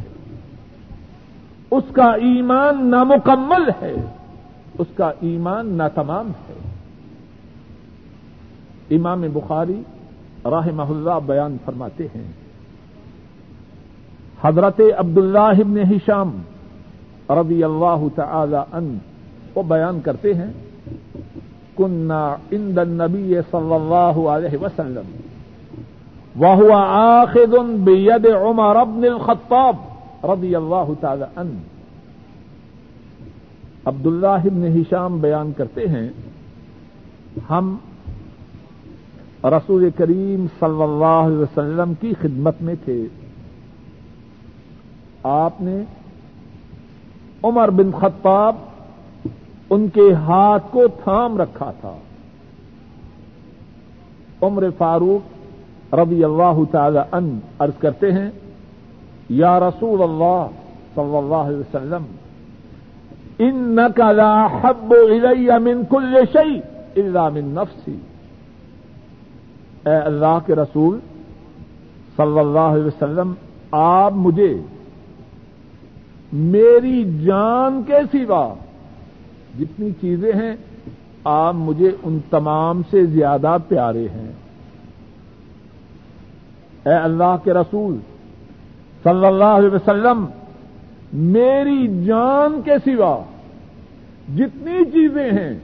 اس 1.70 1.84
کا 1.92 2.04
ایمان 2.04 2.90
نامکمل 2.90 3.70
ہے۔ 3.82 3.94
اس 4.78 4.86
کا 4.94 5.12
ایمان 5.20 5.74
ناتمام 5.74 6.30
ہے۔ 6.30 6.54
امام 8.96 9.24
بخاری 9.32 9.82
راہ 10.44 10.68
اللہ 10.78 11.18
بیان 11.26 11.56
فرماتے 11.64 12.04
ہیں، 12.04 12.32
حضرت 14.44 14.80
عبداللہ 14.98 15.38
ابن 15.38 15.78
ہشام 15.78 16.42
رضی 17.30 17.64
اللہ 17.64 18.02
تعالی 18.14 18.56
ان 18.72 18.98
وہ 19.54 19.62
بیان 19.62 20.00
کرتے 20.00 20.34
ہیں 20.34 20.52
كنا 21.74 22.36
عند 22.52 22.78
النبي 22.78 23.34
صلى 23.50 23.74
الله 23.74 24.36
عليه 24.36 24.58
وسلم 24.62 25.29
وهو 26.38 26.72
آخذ 26.86 27.58
بيد 27.76 28.26
عمر 28.26 28.84
بن 28.84 29.04
الخطاب 29.04 29.76
رضي 30.24 30.54
الله 30.54 30.92
تعالى 31.00 31.24
عنه. 31.36 31.54
عبداللہ 33.84 34.26
ابن 34.26 34.80
ہشام 34.80 35.18
بیان 35.18 35.52
کرتے 35.56 35.88
ہیں، 35.88 36.08
ہم 37.50 37.76
رسول 39.44 39.90
کریم 39.96 40.46
صلی 40.60 40.82
اللہ 40.82 41.04
علیہ 41.04 41.38
وسلم 41.38 41.92
کی 42.00 42.12
خدمت 42.20 42.54
میں 42.60 42.74
تھے۔ 42.84 43.06
آپ 45.22 45.52
نے 45.60 45.82
عمر 47.42 47.70
بن 47.70 47.90
خطاب 48.00 48.56
ان 49.70 49.88
کے 49.88 50.12
ہاتھ 50.12 50.62
کو 50.70 50.86
تھام 51.04 51.40
رکھا 51.40 51.72
تھا۔ 51.80 51.96
عمر 54.42 54.64
فاروق 54.78 55.39
رضی 55.92 56.24
اللہ 56.24 56.58
تعالی 56.70 56.98
ان 57.12 57.38
عرض 57.58 57.78
کرتے 57.80 58.12
ہیں، 58.12 58.30
یا 59.36 59.58
رسول 59.60 60.02
اللہ 60.02 60.46
صلی 60.94 61.16
اللہ 61.16 61.42
علیہ 61.48 61.58
وسلم 61.58 62.04
ان 63.38 63.78
لا 64.16 64.46
حب 64.60 64.92
من 65.60 65.84
کل 65.90 66.14
شيء 66.32 66.60
الا 66.96 67.28
من 67.28 67.54
نفسی۔ 67.54 67.96
اے 69.86 69.96
اللہ 69.96 70.38
کے 70.46 70.54
رسول 70.54 70.98
صلی 72.16 72.38
اللہ 72.38 72.68
علیہ 72.74 72.84
وسلم، 72.84 73.32
آپ 73.72 74.12
مجھے 74.16 74.52
میری 76.32 77.02
جان 77.24 77.82
کے 77.86 78.00
سوا 78.12 78.42
جتنی 79.58 79.90
چیزیں 80.00 80.32
ہیں، 80.32 80.54
آپ 81.24 81.54
مجھے 81.54 81.90
ان 82.02 82.18
تمام 82.30 82.82
سے 82.90 83.04
زیادہ 83.06 83.56
پیارے 83.68 84.06
ہیں۔ 84.14 84.30
اے 86.86 86.94
اللہ 86.94 87.36
کے 87.44 87.54
رسول 87.54 87.98
صلی 89.02 89.26
اللہ 89.26 89.52
علیہ 89.58 89.68
وسلم، 89.68 90.24
میری 91.12 92.04
جان 92.04 92.60
کے 92.64 92.78
سوا 92.84 93.16
جتنی 94.36 94.84
چیزیں 94.84 95.30
ہیں، 95.30 95.54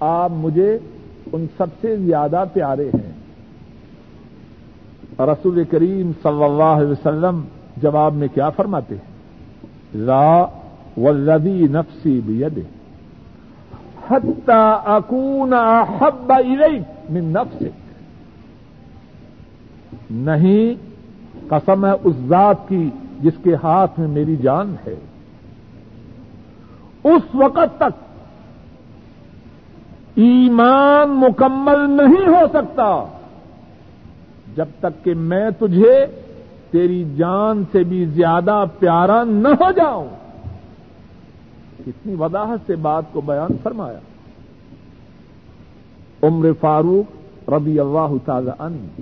آپ 0.00 0.30
مجھے 0.30 0.78
ان 1.32 1.46
سب 1.56 1.66
سے 1.80 1.96
زیادہ 1.96 2.44
پیارے 2.52 2.88
ہیں۔ 2.94 3.12
رسول 5.20 5.62
کریم 5.70 6.10
صلی 6.22 6.44
اللہ 6.44 6.76
علیہ 6.78 6.88
وسلم 6.88 7.40
جواب 7.76 8.14
میں 8.14 8.28
کیا 8.34 8.50
فرماتے 8.50 8.94
ہیں؟ 8.94 10.04
لا 10.06 10.44
والذی 10.96 11.66
نفسی 11.70 12.20
بید 12.26 12.58
حتی 14.08 14.60
اکون 14.84 15.52
احب 15.52 16.32
الیک 16.32 17.10
من 17.10 17.24
نفسک۔ 17.32 17.87
نہیں، 20.10 20.74
قسم 21.48 21.86
ہے 21.86 21.90
اس 22.04 22.16
ذات 22.16 22.68
کی 22.68 22.90
جس 23.20 23.32
کے 23.44 23.54
ہاتھ 23.54 24.00
میں 24.00 24.08
میری 24.08 24.36
جان 24.36 24.74
ہے۔ 24.86 24.94
اس 27.04 27.22
وقت 27.34 27.76
تک 27.76 28.08
ایمان 30.14 31.10
مکمل 31.10 31.90
نہیں 31.90 32.26
ہو 32.26 32.46
سکتا۔ 32.52 33.04
جب 34.56 34.64
تک 34.78 35.04
کہ 35.04 35.14
میں 35.14 35.50
تجھے 35.50 36.06
تیری 36.70 37.04
جان 37.16 37.64
سے 37.72 37.82
بھی 37.82 38.04
زیادہ 38.04 38.64
پیارا 38.78 39.24
نہ 39.24 39.48
ہو 39.48 39.70
جاؤں۔ 39.70 40.08
کتنی 41.86 42.14
وضاحت 42.14 42.58
سے 42.66 42.76
بات 42.76 43.02
کو 43.12 43.20
بیان 43.20 43.56
فرمایا۔ 43.62 43.98
عمر 46.22 46.48
فاروق 46.60 47.50
رضی 47.50 47.80
اللہ 47.80 48.08
تعالی 48.24 48.50
عنہ۔ 48.58 49.00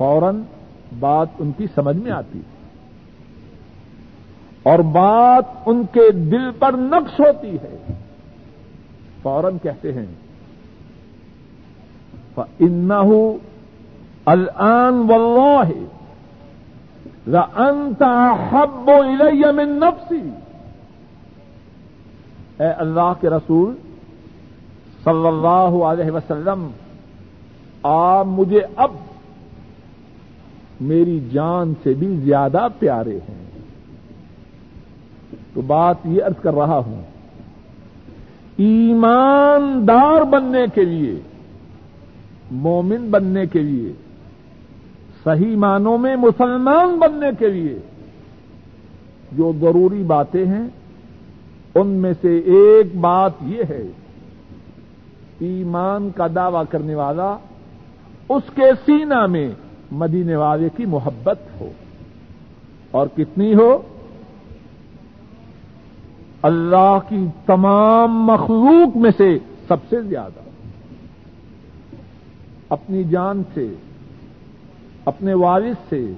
فوراً 0.00 0.40
بات 1.00 1.28
ان 1.38 1.50
کی 1.58 1.66
سمجھ 1.74 1.96
میں 1.96 2.10
آتی 2.10 2.38
ہے 2.38 2.58
اور 4.62 4.78
بات 4.92 5.46
ان 5.66 5.82
کے 5.92 6.10
دل 6.30 6.50
پر 6.58 6.72
نقش 6.72 7.20
ہوتی 7.20 7.56
ہے 7.56 7.76
فوراً 9.22 9.58
کہتے 9.62 9.92
ہیں 9.92 10.06
ان 12.60 12.90
الان 14.26 15.00
واللہ 15.08 15.72
لانت 17.28 18.02
احب 18.02 18.90
الی 18.90 19.52
من 19.52 19.78
نفسی 19.78 20.22
اے 22.58 22.72
اللہ 22.78 23.12
کے 23.20 23.30
رسول 23.30 23.74
صلی 25.04 25.26
اللہ 25.26 25.78
علیہ 25.84 26.10
وسلم، 26.10 26.70
آپ 27.84 28.26
مجھے 28.26 28.60
اب 28.76 28.90
میری 30.80 31.20
جان 31.32 31.72
سے 31.82 31.94
بھی 31.94 32.16
زیادہ 32.16 32.68
پیارے 32.78 33.18
ہیں۔ 33.28 33.50
تو 35.54 35.60
بات 35.60 35.96
یہ 36.04 36.24
ارض 36.24 36.42
کر 36.42 36.54
رہا 36.54 36.78
ہوں۔ 36.78 37.02
ایماندار 38.56 40.24
بننے 40.24 40.64
کے 40.74 40.84
لیے، 40.84 41.14
مومن 42.50 43.10
بننے 43.10 43.46
کے 43.46 43.62
لیے، 43.62 43.92
صحیح 45.24 45.56
معنوں 45.56 45.98
میں 45.98 46.16
مسلمان 46.16 46.98
بننے 46.98 47.26
کے 47.38 47.48
لیے 47.48 47.78
جو 49.32 49.52
ضروری 49.60 50.02
باتیں 50.02 50.46
ہیں، 50.46 50.68
ان 51.74 51.86
میں 51.86 52.12
سے 52.20 52.38
ایک 52.38 52.96
بات 52.96 53.32
یہ 53.42 53.62
ہے، 53.68 53.82
ایمان 55.38 56.10
کا 56.14 56.26
دعوی 56.34 56.64
کرنے 56.70 56.94
والا 56.94 57.36
اس 58.28 58.42
کے 58.54 58.70
سینہ 58.86 59.26
میں 59.26 59.50
مدینے 59.90 60.36
والے 60.36 60.68
کی 60.76 60.84
محبت 60.84 61.38
ہو 61.60 61.68
اور 62.90 63.06
کتنی 63.16 63.54
ہو؟ 63.54 63.82
اللہ 66.42 66.98
کی 67.08 67.26
تمام 67.46 68.26
مخلوق 68.26 68.96
میں 68.96 69.10
سے 69.16 69.38
سب 69.68 69.76
سے 69.90 70.02
زیادہ۔ 70.02 70.40
اپنی 72.68 73.04
جان 73.04 73.42
سے، 73.54 73.74
اپنے 75.04 75.34
والد 75.34 75.74
سے، 75.88 76.12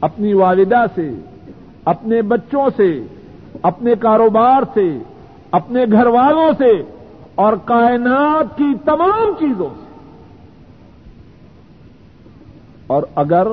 اپنی 0.00 0.32
والدہ 0.32 0.84
سے، 0.94 1.10
اپنے 1.84 2.22
بچوں 2.22 2.68
سے، 2.76 3.02
اپنے 3.62 3.94
کاروبار 4.00 4.62
سے، 4.74 4.98
اپنے 5.50 5.84
گھر 5.92 6.06
والوں 6.06 6.52
سے 6.58 6.82
اور 7.34 7.52
کائنات 7.64 8.58
کی 8.58 8.74
تمام 8.84 9.32
چیزوں 9.38 9.68
سے۔ 9.80 9.89
اور 12.90 13.02
اگر 13.14 13.46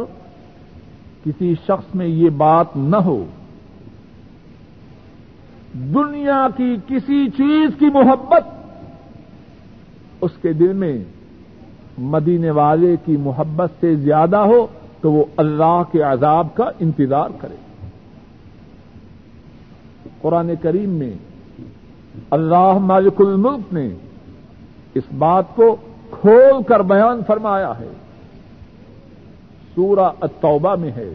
کسی 1.23 1.55
شخص 1.65 1.95
میں 1.95 2.07
یہ 2.07 2.29
بات 2.29 2.65
نہ 2.75 2.95
ہو، 2.95 3.25
دنیا 5.73 6.47
کی 6.57 6.75
کسی 6.87 7.29
چیز 7.29 7.69
کی 7.79 7.85
محبت، 7.85 8.43
اس 10.21 10.31
کے 10.41 10.53
دل 10.53 10.73
میں 10.73 11.03
مدینے 11.97 12.51
والے 12.51 12.95
کی 13.05 13.17
محبت 13.17 13.71
سے 13.79 13.95
زیادہ 13.95 14.37
ہو، 14.37 14.67
تو 15.01 15.11
وہ 15.11 15.25
اللہ 15.37 15.81
کے 15.91 16.01
عذاب 16.01 16.47
کا 16.55 16.69
انتظار 16.79 17.29
کرے۔ 17.37 17.55
قرآن 20.21 20.51
کریم 20.61 20.89
میں 20.89 21.13
اللہ 22.31 22.73
مالک 22.73 23.13
الملک 23.19 23.73
نے 23.73 23.89
اس 24.93 25.03
بات 25.17 25.55
کو 25.55 25.75
کھول 26.11 26.63
کر 26.63 26.79
بیان 26.79 27.21
فرمایا 27.27 27.79
ہے۔ 27.79 27.89
سورہ 29.77 30.09
التوبہ 30.19 30.75
میں 30.75 30.91
ہے۔ 30.91 31.09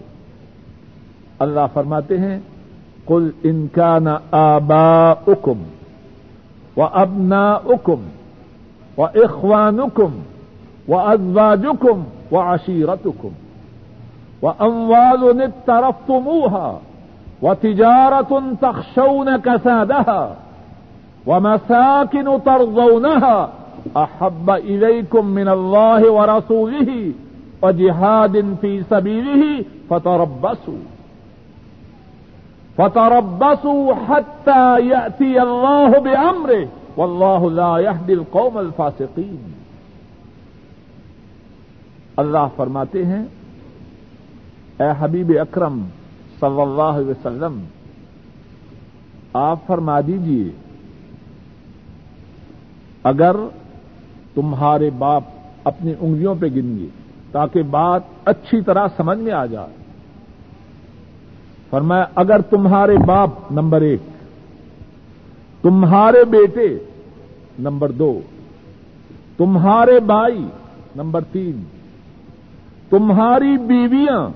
اللہ 1.38 1.60
فرماتے 1.72 2.18
ہیں 2.18 2.38
کل 3.06 3.30
ان 3.42 3.66
کا 3.72 3.98
نا 3.98 4.18
آبا 4.30 5.10
اکم 5.26 5.62
و 6.76 6.82
ابنا 6.82 7.52
اکم 7.54 8.04
و 8.98 9.04
اخوان 9.04 9.80
اکم 9.80 10.20
و 10.88 10.98
ازواج 10.98 11.66
اکم 11.66 12.02
و 12.32 12.38
عشیرت 12.40 13.06
اکم 13.06 13.34
و 14.42 14.52
اموال 14.58 15.42
طرف 15.64 16.06
تموہا 16.06 16.78
و 17.42 17.54
تجارت 17.54 18.32
ان 18.32 18.54
تخشون 18.60 19.28
کسادہ 19.44 20.16
و 21.26 21.40
مساکن 21.40 22.28
ترضونها 22.44 23.50
احب 23.96 24.50
الیکم 24.50 25.34
من 25.34 25.48
اللہ 25.48 26.10
و 26.10 26.26
رسولہ 26.26 26.96
و 27.62 27.70
جہاد 27.70 28.36
فی 28.60 28.80
سبیلہ 28.88 29.60
فتربصوا. 29.88 30.80
فتربصوا 32.76 33.92
حتى 34.08 34.64
يأتي 34.84 35.38
الله 35.38 35.90
بأمره 36.04 36.62
والله 36.96 37.50
لا 37.50 37.72
يهدي 37.78 38.12
القوم 38.12 38.56
الفاسقين. 38.58 39.50
اللہ 42.16 42.46
فرماتے 42.56 43.04
ہیں، 43.04 43.22
اے 44.78 44.90
حبیب 44.98 45.32
اکرم 45.40 45.82
صلی 46.40 46.60
اللہ 46.60 46.90
علیہ 46.96 47.10
وسلم، 47.10 47.60
آپ 49.32 49.58
فرما 49.66 50.00
دیجیے 50.00 50.50
اگر 53.10 53.36
تمہارے 54.34 54.90
باپ 54.98 55.22
اپنی 55.64 55.92
انگلیوں 56.00 56.34
پہ 56.40 56.46
گنگے 56.46 56.88
تاکہ 57.32 57.62
بات 57.62 58.00
اچھی 58.24 58.60
طرح 58.60 58.86
سمجھ 58.96 59.18
میں 59.18 59.32
آ 59.32 59.46
جائے۔ 59.46 59.74
فرمایا، 61.70 62.04
اگر 62.14 62.40
تمہارے 62.40 62.96
باپ 62.96 63.30
نمبر 63.50 63.80
ایک، 63.80 64.00
تمہارے 65.62 66.24
بیٹے 66.24 66.78
نمبر 67.58 67.90
دو، 67.90 68.20
تمہارے 69.36 70.00
بھائی 70.00 70.44
نمبر 70.96 71.24
تین، 71.32 71.62
تمہاری 72.90 73.56
بیویاں 73.58 74.28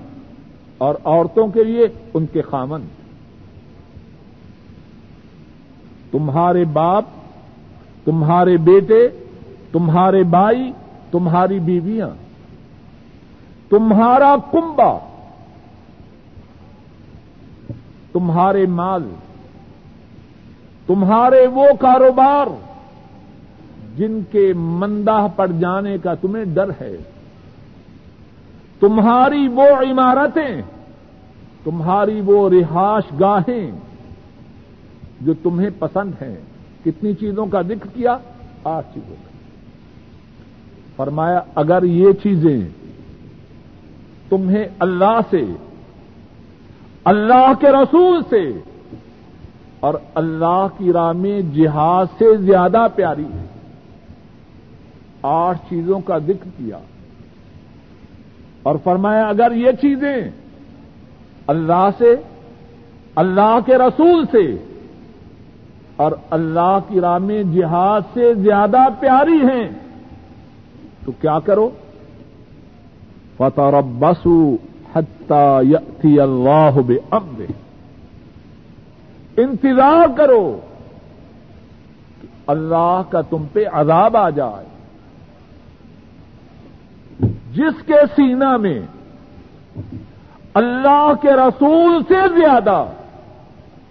اور 0.77 0.95
عورتوں 1.03 1.47
کے 1.47 1.63
لیے 1.63 1.87
ان 2.13 2.25
کے 2.25 2.41
خامن، 2.41 2.81
تمہارے 6.11 6.65
باپ، 6.65 7.03
تمہارے 8.05 8.57
بیٹے، 8.57 9.07
تمہارے 9.71 10.23
بھائی، 10.23 10.71
تمہاری 11.11 11.59
بیویاں 11.59 12.09
تمہارا 13.69 14.35
کنبا 14.51 14.99
تمہارے 18.11 18.65
مال، 18.65 19.03
تمہارے 20.87 21.47
وہ 21.47 21.65
کاروبار 21.79 22.47
جن 23.97 24.19
کے 24.31 24.53
مندہ 24.53 25.27
پڑ 25.35 25.47
جانے 25.47 25.97
کا 25.97 26.13
تمہیں 26.13 26.45
ڈر 26.45 26.69
ہے۔ 26.81 26.97
تمہاری 28.79 29.47
وہ 29.47 29.63
عمارتیں، 29.63 30.61
تمہاری 31.63 32.21
وہ 32.21 32.49
رہائش 32.49 33.19
گاہیں 33.19 33.71
جو 35.21 35.33
تمہیں 35.43 35.69
پسند 35.79 36.11
ہیں۔ 36.21 36.37
کتنی 36.85 37.13
چیزوں 37.13 37.45
کا 37.45 37.61
ذکر 37.61 37.87
کیا؟ 37.93 38.17
آٹھ 38.63 38.87
چیزوں 38.93 39.15
کا۔ 39.15 39.29
فرمایا، 40.95 41.41
اگر 41.55 41.83
یہ 41.83 42.11
چیزیں 42.11 42.86
تمہیں 44.29 44.65
اللہ 44.79 45.19
سے، 45.29 45.45
اللہ 47.03 47.51
کے 47.59 47.67
رسول 47.67 48.21
سے، 48.29 48.59
اور 49.79 49.93
اللہ 50.15 50.67
کی 50.77 50.93
راہ 50.93 51.11
میں 51.11 51.41
جہاد 51.41 52.05
سے 52.17 52.35
زیادہ 52.35 52.87
پیاری 52.95 53.25
ہے۔ 53.25 53.45
آٹھ 55.21 55.57
چیزوں 55.69 55.99
کا 55.99 56.17
ذکر 56.17 56.49
کیا۔ 56.57 56.77
اور 58.63 58.75
فرمایا، 58.83 59.27
اگر 59.27 59.51
یہ 59.55 59.71
چیزیں 59.71 60.31
اللہ 61.47 61.89
سے، 61.97 62.15
اللہ 63.15 63.59
کے 63.65 63.75
رسول 63.75 64.25
سے، 64.31 64.57
اور 65.95 66.11
اللہ 66.29 66.79
کی 66.87 67.01
راہ 67.01 67.17
میں 67.17 67.43
جہاد 67.43 68.01
سے 68.13 68.33
زیادہ 68.33 68.77
پیاری 68.99 69.37
ہیں، 69.37 69.69
تو 71.05 71.11
کیا 71.11 71.39
کرو؟ 71.39 71.69
فتح 73.37 73.79
بسو 73.99 74.55
حتی 74.95 76.19
اللہ 76.19 76.79
بے 76.87 76.97
انتظار 79.37 80.17
کرو 80.17 80.59
کہ 82.21 82.27
اللہ 82.47 83.01
کا 83.09 83.21
تم 83.21 83.45
پہ 83.53 83.63
عذاب 83.71 84.17
آ 84.17 84.29
جائے. 84.29 84.65
جس 87.53 87.85
کے 87.85 87.99
سینہ 88.15 88.57
میں 88.57 88.79
اللہ 90.53 91.11
کے 91.21 91.31
رسول 91.31 92.03
سے 92.07 92.39
زیادہ 92.39 92.85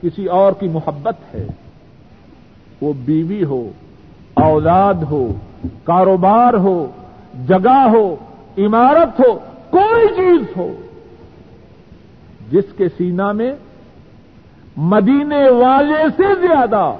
کسی 0.02 0.26
اور 0.26 0.52
کی 0.52 0.68
محبت 0.68 1.34
ہے، 1.34 1.46
وہ 2.80 2.92
بیوی 2.92 3.44
ہو، 3.44 3.68
اولاد 4.34 4.94
ہو، 4.94 5.32
کاروبار 5.84 6.54
ہو، 6.54 6.86
جگہ 7.48 7.88
ہو 7.88 8.16
عمارت 8.58 9.20
ہو، 9.20 9.38
کوئی 9.70 10.08
چیز 10.08 10.56
ہو، 10.56 10.72
جس 12.50 12.64
کے 12.76 12.88
سینہ 12.88 13.32
میں 13.32 13.52
مدینے 14.76 15.50
والے 15.50 16.04
سے 16.16 16.34
زیادہ 16.40 16.92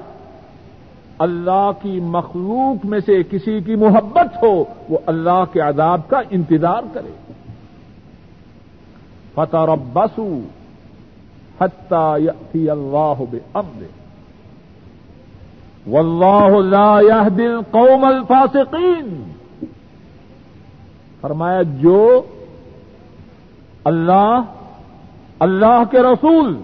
اللہ 1.19 1.71
کی 1.81 1.99
مخلوق 1.99 2.85
میں 2.85 2.99
سے 2.99 3.23
کسی 3.23 3.59
کی 3.59 3.75
محبت 3.75 4.43
ہو، 4.43 4.63
وہ 4.89 4.97
اللہ 5.05 5.43
کے 5.53 5.59
عذاب 5.59 6.09
کا 6.09 6.21
انتظار 6.29 6.83
کرے۔ 6.93 7.11
فتح 9.35 9.65
ربسو 9.65 10.39
حتی 11.61 12.69
اللہ 12.69 13.21
بے 13.31 13.39
واللہ 15.87 16.61
لا 16.61 17.01
يهدي 17.01 17.45
القوم 17.45 18.05
الفاسقین۔ 18.05 19.33
فرمایا، 21.21 21.61
جو 21.61 22.21
اللہ 23.83 24.41
اللہ 25.39 25.83
کے 25.91 25.99
رسول 25.99 26.61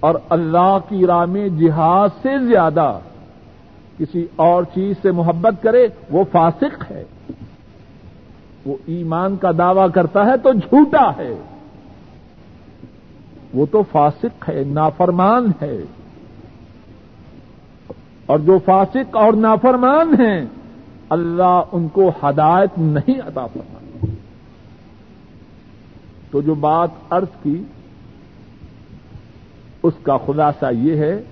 اور 0.00 0.14
اللہ 0.28 0.78
کی 0.88 1.06
راہ 1.06 1.24
میں 1.24 1.48
جہاد 1.48 2.08
سے 2.22 2.46
زیادہ 2.46 2.98
کسی 3.98 4.26
اور 4.36 4.62
چیز 4.74 4.96
سے 5.02 5.10
محبت 5.10 5.62
کرے، 5.62 5.86
وہ 6.10 6.24
فاسق 6.32 6.90
ہے۔ 6.90 7.04
وہ 8.66 8.76
ایمان 8.86 9.36
کا 9.36 9.50
دعوی 9.58 9.90
کرتا 9.94 10.26
ہے 10.26 10.36
تو 10.36 10.52
جھوٹا 10.52 11.10
ہے۔ 11.16 11.34
وہ 13.54 13.66
تو 13.70 13.82
فاسق 13.92 14.48
ہے، 14.48 14.64
نافرمان 14.66 15.46
ہے۔ 15.62 15.78
اور 18.26 18.38
جو 18.38 18.58
فاسق 18.64 19.16
اور 19.16 19.32
نافرمان 19.32 20.14
ہیں 20.20 20.46
اللہ 21.12 21.60
ان 21.72 21.88
کو 21.88 22.12
ہدایت 22.22 22.78
نہیں 22.78 23.20
عطا 23.28 23.46
فرما 23.46 24.06
تو 26.30 26.40
جو 26.40 26.54
بات 26.54 26.88
عرض 27.10 27.42
کی، 27.42 27.62
اس 29.82 29.94
کا 30.02 30.16
خلاصہ 30.16 30.66
یہ 30.72 30.96
ہے، 30.96 31.22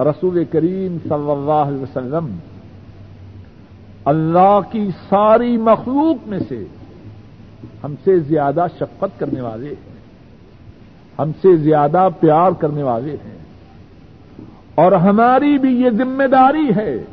رسول 0.00 0.44
کریم 0.44 0.96
صلی 1.02 1.30
اللہ 1.30 1.52
علیہ 1.52 1.82
وسلم 1.82 2.36
اللہ 4.04 4.60
کی 4.70 4.90
ساری 5.08 5.56
مخلوق 5.56 6.28
میں 6.28 6.38
سے 6.48 6.64
ہم 7.84 7.94
سے 8.04 8.18
زیادہ 8.18 8.66
شفقت 8.78 9.20
کرنے 9.20 9.40
والے 9.40 9.68
ہیں۔ 9.68 9.96
ہم 11.18 11.30
سے 11.42 11.56
زیادہ 11.56 12.08
پیار 12.20 12.50
کرنے 12.50 12.82
والے 12.82 13.16
ہیں۔ 13.24 13.38
اور 14.74 14.92
ہماری 14.92 15.58
بھی 15.58 15.80
یہ 15.80 15.90
ذمہ 15.90 16.22
داری 16.22 16.70
ہے 16.76 17.04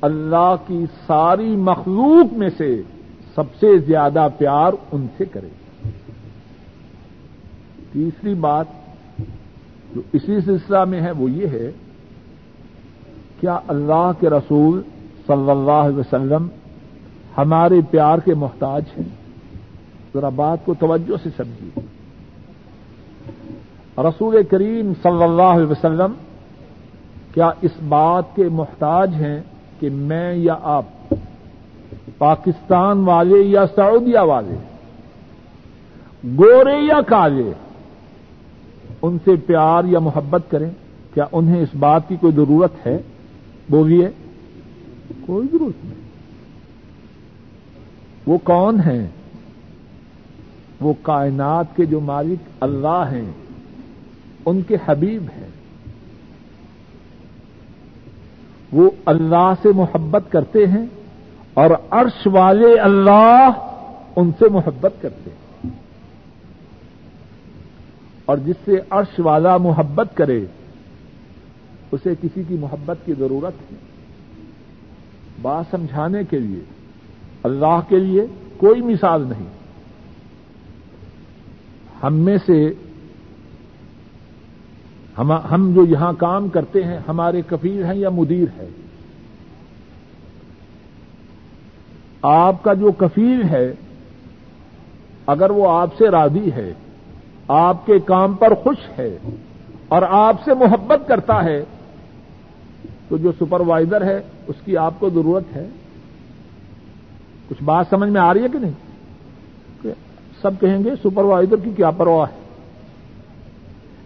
اللہ 0.00 0.54
کی 0.66 0.84
ساری 1.06 1.56
مخلوق 1.56 2.32
میں 2.32 2.48
سے 2.56 2.82
سب 3.34 3.42
سے 3.60 3.78
زیادہ 3.78 4.28
پیار 4.38 4.72
ان 4.92 5.06
سے 5.16 5.24
کرے۔ 5.24 5.48
تیسری 7.92 8.34
بات 8.34 8.66
جو 9.94 10.00
اسی 10.12 10.40
سلسلہ 10.40 10.84
میں 10.84 11.00
ہے 11.00 11.10
وہ 11.10 11.30
یہ 11.30 11.46
ہے، 11.46 11.70
کیا 13.40 13.58
اللہ 13.68 14.10
کے 14.20 14.30
رسول 14.30 14.82
صلی 15.26 15.50
اللہ 15.50 15.70
علیہ 15.70 15.98
وسلم 15.98 16.48
ہمارے 17.38 17.80
پیار 17.90 18.18
کے 18.18 18.34
محتاج 18.34 18.82
ہیں؟ 18.98 19.08
ذرا 20.14 20.28
بات 20.28 20.58
کو 20.64 20.74
توجہ 20.74 21.16
سے 21.22 21.30
سمجھیے۔ 21.36 21.80
رسول 23.98 24.42
کریم 24.50 24.92
صلی 25.02 25.22
اللہ 25.22 25.42
علیہ 25.42 25.70
وسلم 25.70 26.12
کیا 27.34 27.50
اس 27.60 27.70
بات 27.88 28.24
کے 28.36 28.48
محتاج 28.48 29.14
ہیں؟ 29.14 29.40
کہ 29.80 29.90
میں 29.90 30.34
یا 30.34 30.56
آپ 30.62 30.84
پاکستان 32.18 32.98
والے 32.98 33.38
یا 33.38 33.64
سعودیہ 33.76 34.18
والے، 34.18 34.54
گورے 36.38 36.76
یا 36.76 37.00
کالے، 37.00 37.52
ان 39.02 39.18
سے 39.24 39.36
پیار 39.46 39.84
یا 39.84 39.98
محبت 39.98 40.42
کریں۔ 40.50 40.70
کیا 41.14 41.24
انہیں 41.32 41.60
اس 41.60 41.68
بات 41.78 42.08
کی 42.08 42.16
کوئی 42.20 42.32
ضرورت 42.32 42.86
ہے؟ 42.86 42.98
بولیے، 43.70 44.08
کوئی 45.26 45.48
ضرورت 45.52 45.84
نہیں۔ 45.84 45.94
وہ 48.26 48.38
کون 48.44 48.80
ہیں؟ 48.80 49.06
وہ 50.80 50.92
کائنات 51.02 51.76
کے 51.76 51.84
جو 51.84 52.00
مالک 52.00 52.38
اللہ 52.60 53.04
ہیں، 53.12 53.32
ان 54.46 54.62
کے 54.62 54.76
حبیب 54.86 55.22
ہیں۔ 55.22 55.48
وہ 58.72 58.90
اللہ 59.04 59.52
سے 59.62 59.68
محبت 59.68 60.22
کرتے 60.32 60.66
ہیں 60.66 60.86
اور 61.54 61.70
عرش 61.90 62.26
والے 62.26 62.78
اللہ 62.78 63.50
ان 64.16 64.30
سے 64.38 64.48
محبت 64.48 64.92
کرتے 65.00 65.30
ہیں۔ 65.30 65.70
اور 68.24 68.38
جس 68.38 68.56
سے 68.64 68.72
عرش 68.90 69.20
والا 69.20 69.56
محبت 69.56 70.08
کرے، 70.14 70.44
اسے 71.92 72.14
کسی 72.22 72.42
کی 72.48 72.56
محبت 72.60 73.06
کی 73.06 73.12
ضرورت 73.18 73.72
ہے۔ 73.72 73.76
بات 75.42 75.64
سمجھانے 75.70 76.24
کے 76.30 76.38
لیے، 76.38 76.60
اللہ 77.42 77.80
کے 77.88 77.98
لیے 77.98 78.26
کوئی 78.56 78.82
مثال 78.82 79.22
نہیں۔ 79.22 79.46
ہم 82.02 82.14
میں 82.14 82.38
سے 82.46 82.72
ہم 85.18 85.72
جو 85.74 85.84
یہاں 85.84 86.12
کام 86.12 86.48
کرتے 86.48 86.84
ہیں، 86.84 86.98
ہمارے 87.08 87.42
کفیر 87.46 87.84
ہیں 87.84 87.94
یا 87.94 88.10
مدیر 88.10 88.60
ہے؟ 88.60 88.68
آپ 92.22 92.62
کا 92.62 92.74
جو 92.74 92.92
کفیل 92.92 93.42
ہے، 93.42 93.72
اگر 95.26 95.50
وہ 95.50 95.70
آپ 95.70 95.90
سے 95.98 96.08
راضی 96.08 96.52
ہے، 96.52 96.72
آپ 97.48 97.86
کے 97.86 97.98
کام 97.98 98.34
پر 98.34 98.54
خوش 98.54 98.98
ہے 98.98 99.18
اور 99.88 100.02
آپ 100.08 100.36
سے 100.44 100.54
محبت 100.54 101.08
کرتا 101.08 101.44
ہے، 101.44 101.64
تو 103.08 103.16
جو 103.16 103.32
سپروائزر 103.32 104.04
ہے، 104.04 104.20
اس 104.46 104.56
کی 104.64 104.76
آپ 104.76 104.94
کو 104.98 105.10
ضرورت 105.10 105.56
ہے؟ 105.56 105.66
کچھ 107.48 107.62
بات 107.62 107.86
سمجھ 107.90 108.10
میں 108.10 108.20
آ 108.20 108.34
رہی 108.34 108.42
ہے 108.42 108.48
کہ 108.52 108.58
نہیں؟ 108.58 109.92
سب 110.42 110.50
کہیں 110.60 110.84
گے 110.84 110.90
سپروائزر 111.02 111.56
کی 111.64 111.70
کیا 111.76 111.90
پرواہ 111.90 112.26
ہے؟ 112.32 112.47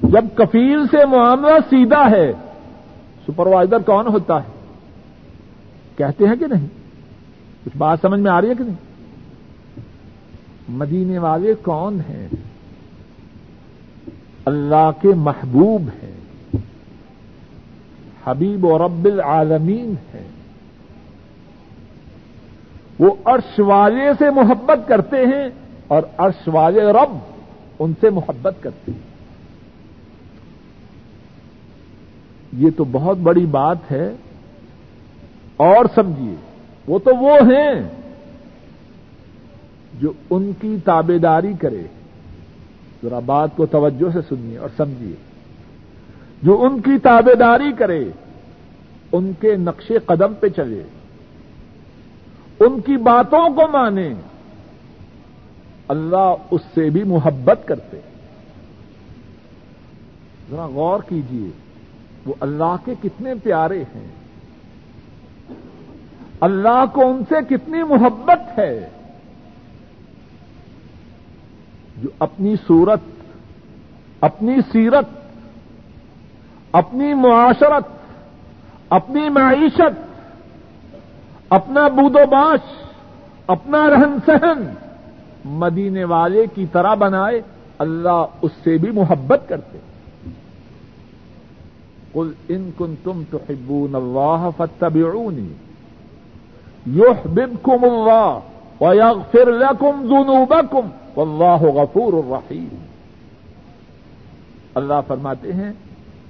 جب 0.02 0.24
کفیل 0.34 0.86
سے 0.90 1.06
معاملہ 1.06 1.54
سیدھا 1.70 2.10
ہے، 2.10 2.32
سپروائزر 3.26 3.78
کون 3.78 4.06
ہوتا 4.06 4.42
ہے؟ 4.42 4.48
کہتے 5.96 6.26
ہیں 6.26 6.36
کہ 6.36 6.46
نہیں؟ 6.46 6.66
کچھ 7.64 7.76
بات 7.76 7.98
سمجھ 8.02 8.20
میں 8.20 8.30
آ 8.30 8.40
رہی 8.40 8.50
ہے 8.50 8.54
کہ 8.54 8.64
نہیں؟ 8.64 8.76
مدینے 10.68 11.18
والے 11.18 11.54
کون 11.54 12.00
ہیں؟ 12.00 12.28
اللہ 14.44 14.90
کے 15.00 15.08
محبوب 15.08 15.82
ہیں، 16.02 16.12
حبیب 18.24 18.64
و 18.64 18.78
رب 18.78 19.04
العالمین 19.04 19.94
ہیں۔ 20.14 20.28
وہ 22.98 23.14
عرش 23.24 23.60
والے 23.60 24.10
سے 24.18 24.30
محبت 24.30 24.88
کرتے 24.88 25.16
ہیں 25.16 25.48
اور 25.88 26.02
عرش 26.18 26.48
والے 26.48 26.80
رب 26.80 27.18
ان 27.78 27.92
سے 28.00 28.10
محبت 28.10 28.54
کرتے 28.60 28.92
ہیں۔ 28.92 29.11
یہ 32.52 32.70
تو 32.76 32.84
بہت 32.84 33.16
بڑی 33.16 33.46
بات 33.46 33.76
ہے، 33.90 34.12
اور 35.56 35.84
سمجھیے، 35.94 36.34
وہ 36.86 36.98
تو 36.98 37.16
وہ 37.16 37.36
ہیں 37.36 37.88
جو 40.00 40.12
ان 40.30 40.52
کی 40.60 40.76
تابے 40.84 41.18
داری 41.18 41.52
کرے۔ 41.52 41.82
ذرا 43.02 43.18
بات 43.18 43.56
کو 43.56 43.66
توجہ 43.66 44.12
سے 44.12 44.18
سنیے 44.28 44.58
اور 44.58 44.68
سمجھیے۔ 44.76 45.14
جو 46.42 46.62
ان 46.62 46.80
کی 46.80 46.98
تابے 46.98 47.34
داری 47.34 47.72
کرے، 47.78 48.04
ان 49.12 49.32
کے 49.40 49.56
نقش 49.56 49.92
قدم 50.06 50.34
پہ 50.34 50.48
چلے۔ 50.48 50.82
ان 52.60 52.80
کی 52.80 52.96
باتوں 52.96 53.48
کو 53.48 53.68
مانے۔ 53.72 54.14
اللہ 55.88 56.34
اس 56.50 56.60
سے 56.74 56.90
بھی 56.90 57.04
محبت 57.04 57.68
کرتے۔ 57.68 58.00
ذرا 60.50 60.66
غور 60.66 61.00
کیجیے 61.08 61.50
وہ 62.26 62.34
اللہ 62.40 62.76
کے 62.84 62.94
کتنے 63.02 63.34
پیارے 63.42 63.82
ہیں۔ 63.82 64.06
اللہ 66.40 66.84
کو 66.92 67.10
ان 67.10 67.22
سے 67.28 67.34
کتنی 67.48 67.82
محبت 67.82 68.58
ہے۔ 68.58 68.88
جو 72.02 72.08
اپنی 72.18 72.56
صورت، 72.66 73.00
اپنی 74.20 74.56
سیرت، 74.72 75.04
اپنی 76.72 77.14
معاشرت، 77.14 77.88
اپنی 78.88 79.28
معیشت، 79.28 80.18
اپنا 81.48 81.88
بود 81.88 82.16
و 82.16 82.26
باش، 82.30 82.60
اپنا 83.46 83.88
رہن 83.88 84.16
سہن 84.26 84.74
مدینے 85.44 86.04
والے 86.04 86.44
کی 86.54 86.66
طرح 86.66 86.94
بنائے، 86.94 87.42
اللہ 87.78 88.24
اس 88.42 88.50
سے 88.64 88.78
بھی 88.78 88.90
محبت 88.90 89.40
کرتے 89.48 89.78
ہیں۔ 89.78 89.91
قل 92.12 92.32
ان 92.48 92.70
کن 92.78 92.94
تم 93.02 93.22
تو 93.30 93.38
حبون 93.48 93.94
اللہ 93.94 94.48
فتبعونی 94.56 95.48
يحببكم 96.86 97.84
اللہ 97.84 98.38
ويغفر 98.80 99.50
لكم 99.50 100.06
ذنوبكم 100.06 100.88
واللہ 101.16 101.62
غفور 101.62 102.12
الرحیم 102.12 102.68
اللہ 104.74 105.00
فرماتے 105.06 105.52
ہیں، 105.52 105.72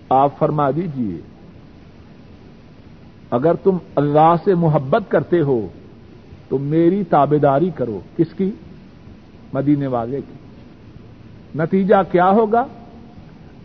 آپ 0.08 0.38
فرما 0.38 0.70
دیجیے، 0.70 1.20
اگر 3.30 3.54
تم 3.54 3.76
اللہ 3.94 4.34
سے 4.44 4.54
محبت 4.54 5.02
کرتے 5.08 5.40
ہو 5.40 5.66
تو 6.48 6.58
میری 6.58 7.04
تابے 7.04 7.38
داری 7.38 7.70
کرو، 7.74 8.00
کس 8.16 8.34
کی؟ 8.36 8.50
مدینے 9.52 9.86
والے 9.86 10.20
کی۔ 10.20 10.34
نتیجہ 11.58 11.94
کیا 12.10 12.30
ہوگا؟ 12.30 12.64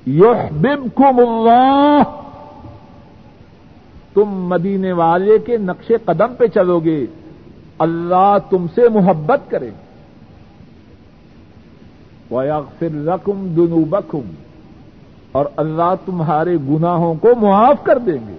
یحببکم 0.07 1.19
اللہ 1.19 2.01
تم 4.13 4.25
مدینے 4.25 4.91
والے 4.91 5.39
کے 5.39 5.57
نقش 5.57 5.91
قدم 6.05 6.35
پہ 6.35 6.47
چلو 6.47 6.79
گے۔ 6.79 7.05
اللہ 7.79 8.37
تم 8.49 8.65
سے 8.75 8.89
محبت 8.89 9.39
کرے۔ 9.51 9.69
وَيَغْفِرْ 12.31 12.89
لَكُمْ 12.89 13.55
دُنُوبَكُمْ 13.55 14.31
اور 15.31 15.45
اللہ 15.57 15.93
تمہارے 16.05 16.57
گناہوں 16.69 17.15
کو 17.15 17.35
معاف 17.35 17.83
کر 17.83 17.97
دیں 17.97 18.27
گے۔ 18.27 18.37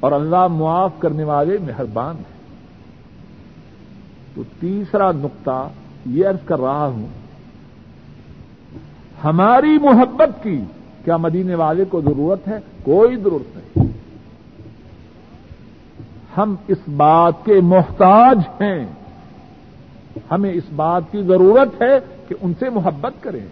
اور 0.00 0.12
اللہ 0.12 0.46
معاف 0.46 0.90
کرنے 0.98 1.24
والے 1.24 1.58
مہربان 1.58 2.16
ہیں۔ 2.16 2.38
تو 4.34 4.42
تیسرا 4.60 5.12
نقطہ 5.12 5.68
یہ 6.06 6.28
عرض 6.28 6.46
کر 6.46 6.60
رہا 6.60 6.86
ہوں۔ 6.86 7.06
ہماری 9.24 9.78
محبت 9.78 10.42
کی 10.42 10.60
کیا 11.04 11.16
مدینے 11.16 11.54
والے 11.54 11.84
کو 11.84 12.00
ضرورت 12.00 12.48
ہے؟ 12.48 12.58
کوئی 12.82 13.16
ضرورت 13.16 13.56
نہیں۔ 13.56 13.86
ہم 16.36 16.54
اس 16.68 16.78
بات 16.96 17.32
کے 17.44 17.60
محتاج 17.60 18.38
ہیں۔ 18.60 18.86
ہمیں 20.30 20.52
اس 20.52 20.62
بات 20.76 21.02
کی 21.10 21.22
ضرورت 21.22 21.82
ہے 21.82 21.98
کہ 22.28 22.34
ان 22.40 22.52
سے 22.58 22.70
محبت 22.70 23.12
کریں۔ 23.20 23.46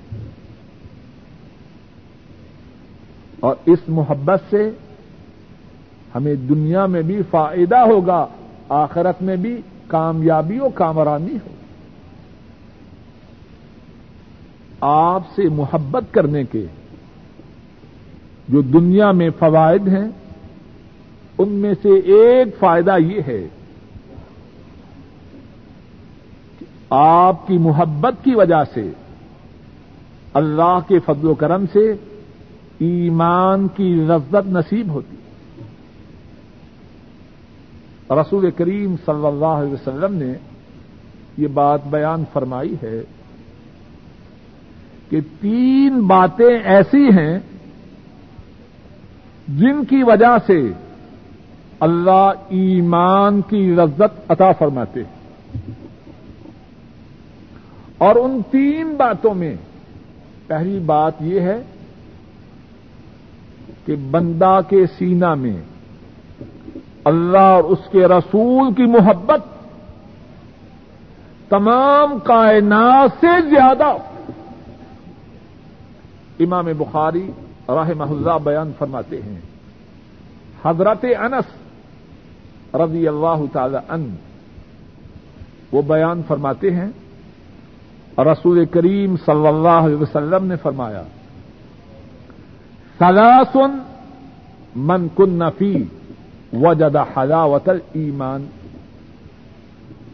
اور 3.41 3.57
اس 3.67 3.79
محبت 3.89 4.41
سے 4.51 4.71
ہمیں 6.15 6.35
دنیا 6.35 6.87
میں 6.87 7.03
بھی 7.03 7.23
فائدہ 7.31 7.77
ہوگا، 7.77 8.27
آخرت 8.69 9.23
میں 9.23 9.37
بھی 9.37 9.61
کامیابی 9.87 10.59
و 10.59 10.69
کامرانی 10.69 11.35
ہو 11.35 11.56
آپ 14.89 15.23
سے 15.37 15.49
محبت 15.49 16.15
کرنے 16.15 16.45
کے 16.45 16.67
جو 18.49 18.61
دنیا 18.61 19.13
میں 19.13 19.31
فوائد 19.39 19.89
ہیں، 19.89 20.09
ان 21.39 21.49
میں 21.49 21.75
سے 21.83 21.89
ایک 21.89 22.59
فائدہ 22.59 22.97
یہ 22.99 23.21
ہے 23.27 23.49
کہ 26.59 26.67
آپ 26.91 27.47
کی 27.47 27.59
محبت 27.59 28.25
کی 28.25 28.35
وجہ 28.35 28.65
سے، 28.75 28.91
اللہ 30.35 30.79
کے 30.89 30.99
فضل 30.99 31.27
و 31.27 31.35
کرم 31.35 31.65
سے 31.73 31.93
ایمان 32.79 33.69
کی 33.69 33.95
لذت 33.95 34.47
نصیب 34.47 34.91
ہوتی۔ 34.91 35.17
رسول 38.11 38.51
کریم 38.51 38.97
صلی 39.07 39.27
اللہ 39.27 39.47
علیہ 39.47 39.73
وسلم 39.73 40.15
نے 40.15 40.33
یہ 41.39 41.49
بات 41.49 41.87
بیان 41.87 42.25
فرمائی 42.33 42.75
ہے۔ 42.83 43.03
کہ 45.11 45.21
تین 45.41 46.01
باتیں 46.01 46.59
ایسی 46.65 47.09
ہیں 47.09 47.39
جن 49.49 49.85
کی 49.85 50.03
وجہ 50.03 50.37
سے 50.47 50.73
اللہ 51.81 52.33
ایمان 52.49 53.41
کی 53.41 53.57
لذت 53.57 54.31
عطا 54.31 54.53
فرماتے 54.53 55.01
ہیں۔ 55.01 55.17
اور 57.99 58.17
ان 58.17 58.41
تین 58.51 58.95
باتوں 58.97 59.35
میں 59.35 59.57
پہلی 60.47 60.79
بات 60.79 61.13
یہ 61.21 61.41
ہے 61.41 61.63
کہ 63.87 63.97
بندہ 64.11 64.61
کے 64.69 64.87
سینا 64.99 65.35
میں 65.35 65.57
اللہ 67.05 67.39
اور 67.39 67.65
اس 67.65 67.79
کے 67.93 68.07
رسول 68.07 68.75
کی 68.75 68.83
محبت 68.83 69.41
تمام 71.49 72.19
کائنات 72.19 73.11
سے 73.21 73.49
زیادہ 73.51 73.97
امام 76.39 76.67
بخاری 76.79 77.31
راہ 77.69 77.91
محلہ 77.97 78.33
بیان 78.45 78.73
فرماتے 78.79 79.23
ہیں۔ 79.23 79.41
حضرت 80.65 81.05
انس 81.19 81.49
رضی 82.75 83.09
اللہ 83.09 83.45
تعالی 83.53 83.77
ان 83.89 84.15
وہ 85.73 85.83
بیان 85.83 86.21
فرماتے 86.29 86.71
ہیں۔ 86.71 86.89
رسول 88.19 88.65
کریم 88.65 89.17
صلی 89.17 89.47
اللہ 89.47 89.85
علیہ 89.87 89.97
وسلم 89.97 90.47
نے 90.47 90.57
فرمایا 90.57 91.03
سلاسن 92.99 93.79
من 94.77 95.07
کن 95.15 95.31
نفی 95.31 95.85
وجد 96.53 96.97
حلاوت 97.17 97.69
ایمان 97.93 98.47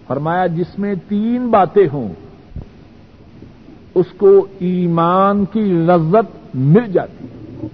فرمایا، 0.06 0.46
جس 0.46 0.78
میں 0.78 0.94
تین 1.08 1.48
باتیں 1.48 1.88
ہوں 1.92 2.08
اس 3.94 4.06
کو 4.16 4.46
ایمان 4.58 5.44
کی 5.44 5.60
لذت 5.60 6.56
مل 6.56 6.86
جاتی 6.92 7.24
ہے۔ 7.24 7.66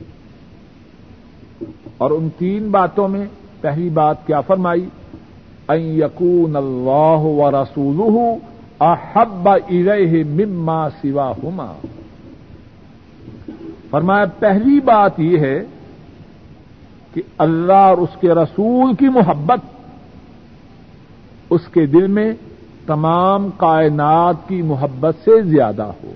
اور 1.99 2.11
ان 2.11 2.29
تین 2.39 2.71
باتوں 2.71 3.09
میں 3.09 3.27
پہلی 3.61 3.89
بات 3.89 4.27
کیا 4.27 4.41
فرمائی؟ 4.41 4.89
این 5.69 5.83
یقون 5.83 6.57
اللہ 6.57 7.21
و 7.21 7.51
رسول 7.51 8.39
احب 8.81 9.49
ارح 9.49 10.13
مما 10.29 10.91
سوا 10.91 11.31
ہما 11.31 11.73
فرمایا، 13.91 14.25
پہلی 14.39 14.81
بات 14.81 15.21
یہ 15.21 15.39
ہے 15.39 15.63
کہ 17.15 17.23
اللہ 17.39 17.73
اور 17.73 17.99
اس 17.99 18.21
کے 18.21 18.29
رسول 18.29 18.95
کی 18.95 19.09
محبت 19.09 19.59
اس 21.51 21.61
کے 21.73 21.87
دل 21.87 22.07
میں 22.07 22.33
تمام 22.89 23.49
کائنات 23.57 24.37
کی 24.49 24.63
محبت 24.63 25.15
سے 25.25 25.43
زیادہ 25.43 25.83
ہو۔ 25.83 26.13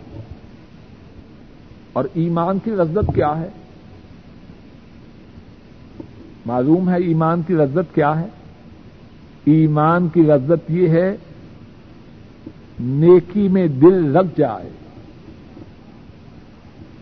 اور 1.93 2.05
ایمان 2.15 2.59
کی 2.59 2.71
لذت 2.71 3.15
کیا 3.15 3.41
ہے؟ 3.41 3.49
معلوم 6.47 6.91
ہے 6.91 6.97
ایمان 6.97 7.43
کی 7.43 7.55
لذت 7.55 7.95
کیا 7.95 8.21
ہے؟ 8.21 8.27
ایمان 9.45 10.09
کی 10.09 10.23
لذت 10.23 10.71
یہ 10.71 10.89
ہے، 10.89 11.17
نیکی 12.81 13.49
میں 13.49 13.67
دل 13.67 14.13
لگ 14.13 14.39
جائے۔ 14.39 14.71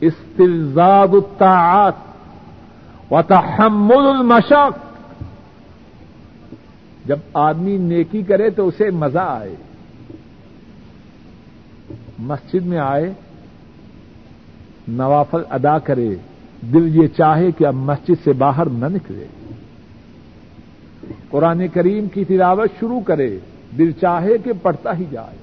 استلزاد 0.00 1.08
الطاعات 1.12 1.92
و 3.10 3.16
المشق 3.16 4.89
جب 7.10 7.18
آدمی 7.34 7.76
نیکی 7.76 8.22
کرے 8.22 8.50
تو 8.50 8.68
اسے 8.68 8.90
مزہ 8.90 9.18
آئے۔ 9.18 9.54
مسجد 12.18 12.66
میں 12.66 12.78
آئے، 12.78 13.12
نوافل 14.88 15.42
ادا 15.50 15.78
کرے، 15.78 16.14
دل 16.72 17.02
یہ 17.02 17.06
چاہے 17.06 17.52
کہ 17.52 17.66
اب 17.66 17.74
مسجد 17.74 18.24
سے 18.24 18.32
باہر 18.32 18.66
نہ 18.66 18.86
نکلے۔ 18.86 19.26
قرآن 21.28 21.68
کریم 21.68 22.08
کی 22.08 22.24
تلاوت 22.24 22.70
شروع 22.80 23.00
کرے، 23.00 23.38
دل 23.78 23.92
چاہے 23.92 24.38
کہ 24.38 24.52
پڑھتا 24.62 24.98
ہی 24.98 25.04
جائے۔ 25.10 25.36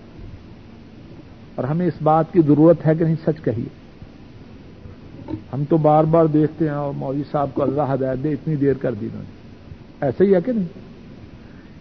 اور 1.56 1.66
ہمیں 1.66 1.88
اس 1.88 2.02
بات 2.04 2.34
کی 2.34 2.42
ضرورت 2.42 2.88
ہے 2.88 2.96
کہ 2.96 3.04
نہیں، 3.04 3.16
سچ 3.26 3.44
کہیے۔ 3.44 3.70
ہم 5.54 5.64
تو 5.70 5.78
بار 5.78 6.04
بار 6.04 6.26
دیکھتے 6.26 6.66
ہیں، 6.66 6.76
اور 6.76 6.94
مولوی 6.94 7.24
صاحب 7.32 7.50
کو 7.54 7.64
اللہ 7.64 7.82
ہدایت 7.94 8.24
دے، 8.24 8.32
اتنی 8.32 8.56
دیر 8.56 8.74
کر 8.74 8.94
دی 8.94 9.06
انہوں 9.06 9.24
نے۔ 9.24 9.38
ایسے 10.02 10.26
ہی 10.26 10.36
ہے 10.36 10.42
کہ 10.42 10.52
نہیں؟ 10.52 10.88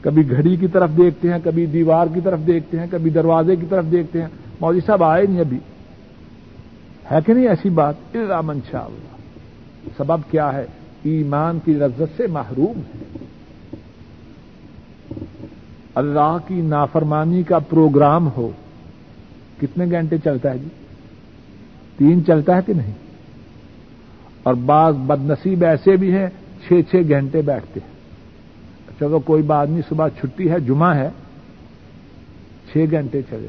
کبھی 0.06 0.30
گھڑی 0.30 0.56
کی 0.56 0.68
طرف 0.68 0.90
دیکھتے 0.96 1.32
ہیں، 1.32 1.38
کبھی 1.44 1.66
دیوار 1.66 2.06
کی 2.14 2.20
طرف 2.20 2.38
دیکھتے 2.46 2.78
ہیں، 2.78 2.86
کبھی 2.90 3.10
دروازے 3.10 3.56
کی 3.56 3.66
طرف 3.68 3.84
دیکھتے 3.90 4.20
ہیں۔ 4.20 4.28
مولوی 4.60 4.80
صاحب 4.86 5.04
آئے 5.04 5.26
نہیں 5.26 5.40
ابھی۔ 5.40 5.58
ہے 7.10 7.16
کہ 7.26 7.34
نہیں 7.34 7.48
ایسی 7.48 7.68
بات؟ 7.68 8.16
من 8.44 8.58
شاء 8.70 8.84
اللہ۔ 8.84 9.16
سبب 9.96 10.30
کیا 10.30 10.52
ہے؟ 10.52 10.66
ایمان 11.02 11.58
کی 11.64 11.72
لذت 11.72 12.16
سے 12.16 12.26
محروم 12.26 12.78
ہے 12.78 13.26
اللہ 15.94 16.36
کی 16.48 16.60
نافرمانی 16.60 17.42
کا 17.42 17.58
پروگرام 17.58 18.28
ہو۔ 18.36 18.50
کتنے 19.60 19.84
گھنٹے 19.90 20.16
چلتا 20.24 20.50
ہے 20.50 20.58
جی؟ 20.58 20.68
تین 21.96 22.24
چلتا 22.24 22.56
ہے 22.56 22.60
کہ 22.66 22.72
نہیں؟ 22.72 22.92
اور 24.42 24.54
بعض 24.54 24.94
بد 24.96 25.30
نصیب 25.30 25.64
ایسے 25.64 25.96
بھی 25.96 26.12
ہیں، 26.12 26.28
چھ 26.68 26.72
چھ 26.90 26.96
گھنٹے 27.08 27.42
بیٹھتے 27.42 27.80
ہیں۔ 27.80 27.95
چلو 29.00 29.18
کوئی 29.18 29.42
بات 29.42 29.68
نہیں، 29.68 29.82
صبح 29.88 30.08
چھٹی 30.08 30.50
ہے، 30.50 30.60
جمعہ 30.60 30.96
ہے، 30.96 31.10
چھ 32.72 32.84
گھنٹے 32.90 33.22
چلے۔ 33.22 33.48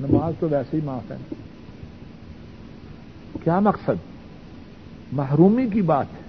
نماز 0.00 0.34
تو 0.40 0.48
ویسے 0.50 0.76
ہی 0.76 0.82
معاف 0.84 1.12
ہے۔ 1.12 1.16
کیا 3.44 3.60
مقصد؟ 3.60 3.92
محرومی 5.12 5.66
کی 5.66 5.82
بات 5.82 6.06
ہے۔ 6.14 6.22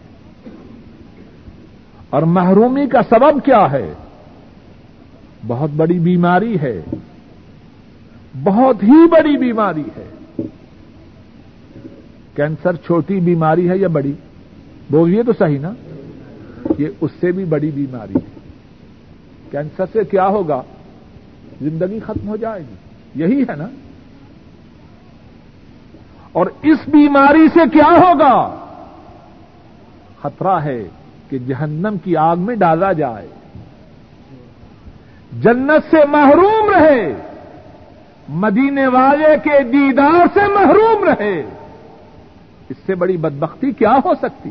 اور 2.10 2.22
محرومی 2.22 2.88
کا 2.88 3.00
سبب 3.10 3.46
کیا 3.46 3.72
ہے؟ 3.72 3.94
بہت 5.48 5.70
بڑی 5.76 6.00
بیماری 6.00 6.60
ہے۔ 6.62 6.82
بہت 8.44 8.84
ہی 8.84 9.08
بڑی 9.08 9.38
بیماری 9.38 9.84
ہے۔ 9.98 10.10
کینسر 12.36 12.76
چھوٹی 12.76 13.20
بیماری 13.20 13.70
ہے 13.70 13.78
یا 13.78 13.88
بڑی؟ 13.88 14.14
بولیے 14.90 15.24
تو 15.24 15.34
صحیح 15.40 15.60
نا۔ 15.60 15.74
یہ 16.78 16.88
اس 17.02 17.12
سے 17.20 17.32
بھی 17.32 17.46
بڑی 17.46 17.72
بیماری 17.72 18.16
ہے۔ 18.16 18.40
کینسر 19.52 19.86
سے 19.94 20.04
کیا 20.04 20.28
ہوگا؟ 20.28 20.62
زندگی 21.62 22.00
ختم 22.00 22.28
ہو 22.28 22.36
جائے 22.36 22.62
گی۔ 22.62 22.76
یہی 23.24 23.42
ہے 23.42 23.56
نا۔ 23.56 23.68
اور 26.32 26.46
اس 26.62 26.78
بیماری 26.88 27.48
سے 27.54 27.60
کیا 27.74 27.98
ہوگا؟ 27.98 28.66
خطرہ 30.22 30.56
ہے 30.56 30.84
کہ 31.30 31.38
جہنم 31.38 31.96
کی 32.04 32.18
آگ 32.18 32.38
میں 32.38 32.56
ڈالا 32.56 32.92
جائے۔ 32.92 33.28
جنت 35.42 35.92
سے 35.92 36.06
محروم 36.10 36.70
رہے۔ 36.76 37.14
مدینے 38.30 38.88
والے 38.88 39.38
کے 39.44 39.64
دیدار 39.64 40.26
سے 40.34 40.54
محروم 40.54 41.04
رہے۔ 41.04 41.40
اس 42.70 42.78
سے 42.86 42.96
بڑی 42.96 43.18
بدبختی 43.18 43.72
کیا 43.72 43.98
ہو 44.06 44.14
سکتی؟ 44.14 44.50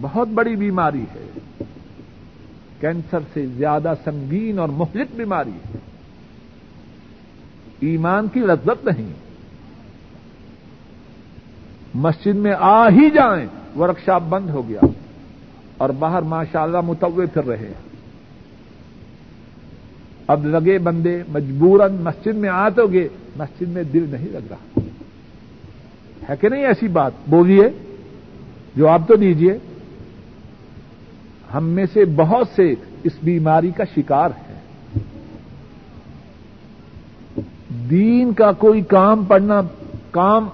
بہت 0.00 0.28
بڑی 0.28 0.56
بیماری 0.56 1.02
ہے۔ 1.02 1.40
کینسر 2.80 3.18
سے 3.32 3.46
زیادہ 3.46 3.92
سنگین 4.04 4.58
اور 4.58 4.68
مہلک 4.68 5.06
بیماری 5.16 5.50
ہے۔ 5.50 5.78
ایمان 7.80 8.28
کی 8.28 8.40
لذت 8.40 8.84
نہیں۔ 8.84 9.12
مسجد 11.94 12.34
میں 12.34 12.52
آ 12.58 12.88
ہی 12.88 13.10
جائیں 13.10 13.46
ورکشاپ 13.78 14.22
بند 14.28 14.50
ہو 14.50 14.68
گیا 14.68 14.80
اور 15.76 15.90
باہر 15.90 16.22
ماشاء 16.22 16.62
اللہ 16.62 16.80
متوے 16.80 17.26
پھر 17.26 17.44
رہے 17.44 17.66
ہیں۔ 17.66 17.92
اب 20.26 20.46
لگے 20.46 20.78
بندے 20.78 21.22
مجبوراً 21.28 21.92
مسجد 21.92 22.34
میں 22.34 22.48
آ 22.48 22.68
تو 22.68 22.86
گے 22.86 23.08
مسجد 23.36 23.68
میں 23.68 23.82
دل 23.82 24.04
نہیں 24.08 24.28
لگ 24.28 24.46
رہا۔ 24.50 24.80
ہے 26.28 26.36
کہ 26.40 26.48
نہیں 26.48 26.66
ایسی 26.66 26.88
بات؟ 26.88 27.12
بولیے 27.26 27.68
جو 28.76 28.88
آپ 28.88 29.08
تو 29.08 29.14
دیجیے 29.16 29.58
ہم 31.54 31.64
میں 31.64 31.86
سے 31.92 32.04
بہت 32.04 32.48
سے 32.56 32.74
اس 33.04 33.12
بیماری 33.22 33.70
کا 33.70 33.84
شکار 33.96 34.30
ہیں۔ 34.30 34.52
دین 37.90 38.32
کا 38.32 38.52
کوئی 38.52 38.80
کام 38.80 39.24
پڑھنا، 39.24 39.60
کام 40.10 40.48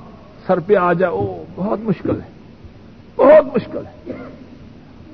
سر 0.47 0.61
پہ 0.61 0.77
آ 0.77 0.93
جائے 0.93 1.13
وہ 1.13 1.45
بہت 1.57 1.81
مشکل 1.81 2.21
ہے۔ 2.21 2.29
بہت 3.17 3.57
مشکل 3.57 3.83
ہے۔ 3.87 4.13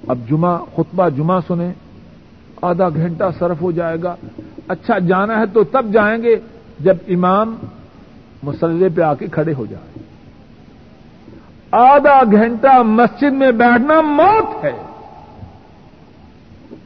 اب 0.09 0.19
جمعہ، 0.31 0.59
خطبہ 0.77 1.09
جمعہ 1.09 1.41
سنیں، 1.47 1.73
آدھا 2.63 2.89
گھنٹہ 2.89 3.25
صرف 3.39 3.63
ہو 3.63 3.73
جائے 3.73 3.97
گا۔ 4.03 4.15
اچھا 4.69 4.99
جانا 4.99 5.39
ہے 5.39 5.47
تو 5.47 5.65
تب 5.65 5.93
جائیں 5.93 6.23
گے 6.23 6.37
جب 6.81 6.97
امام 7.09 7.57
مسلح 8.43 8.87
پہ 8.95 9.03
آ 9.03 9.15
کے 9.15 9.27
کھڑے 9.27 9.55
ہو 9.55 9.67
جائیں۔ 9.67 10.03
آدھا 11.71 12.23
گھنٹہ 12.33 12.83
مسجد 12.83 13.33
میں 13.33 13.53
بیٹھنا 13.53 14.01
موت 14.01 14.65
ہے۔ 14.65 14.94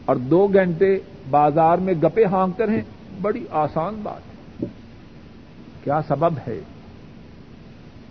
اور 0.09 0.16
دو 0.16 0.46
گھنٹے 0.46 0.98
بازار 1.30 1.78
میں 1.78 1.94
گپے 1.94 2.24
ہانکتے 2.24 2.66
رہیں، 2.66 2.80
بڑی 3.22 3.44
آسان 3.50 4.00
بات 4.02 4.20
ہے۔ 4.28 4.66
کیا 5.84 6.00
سبب 6.09 6.32
ہے؟ 6.46 6.61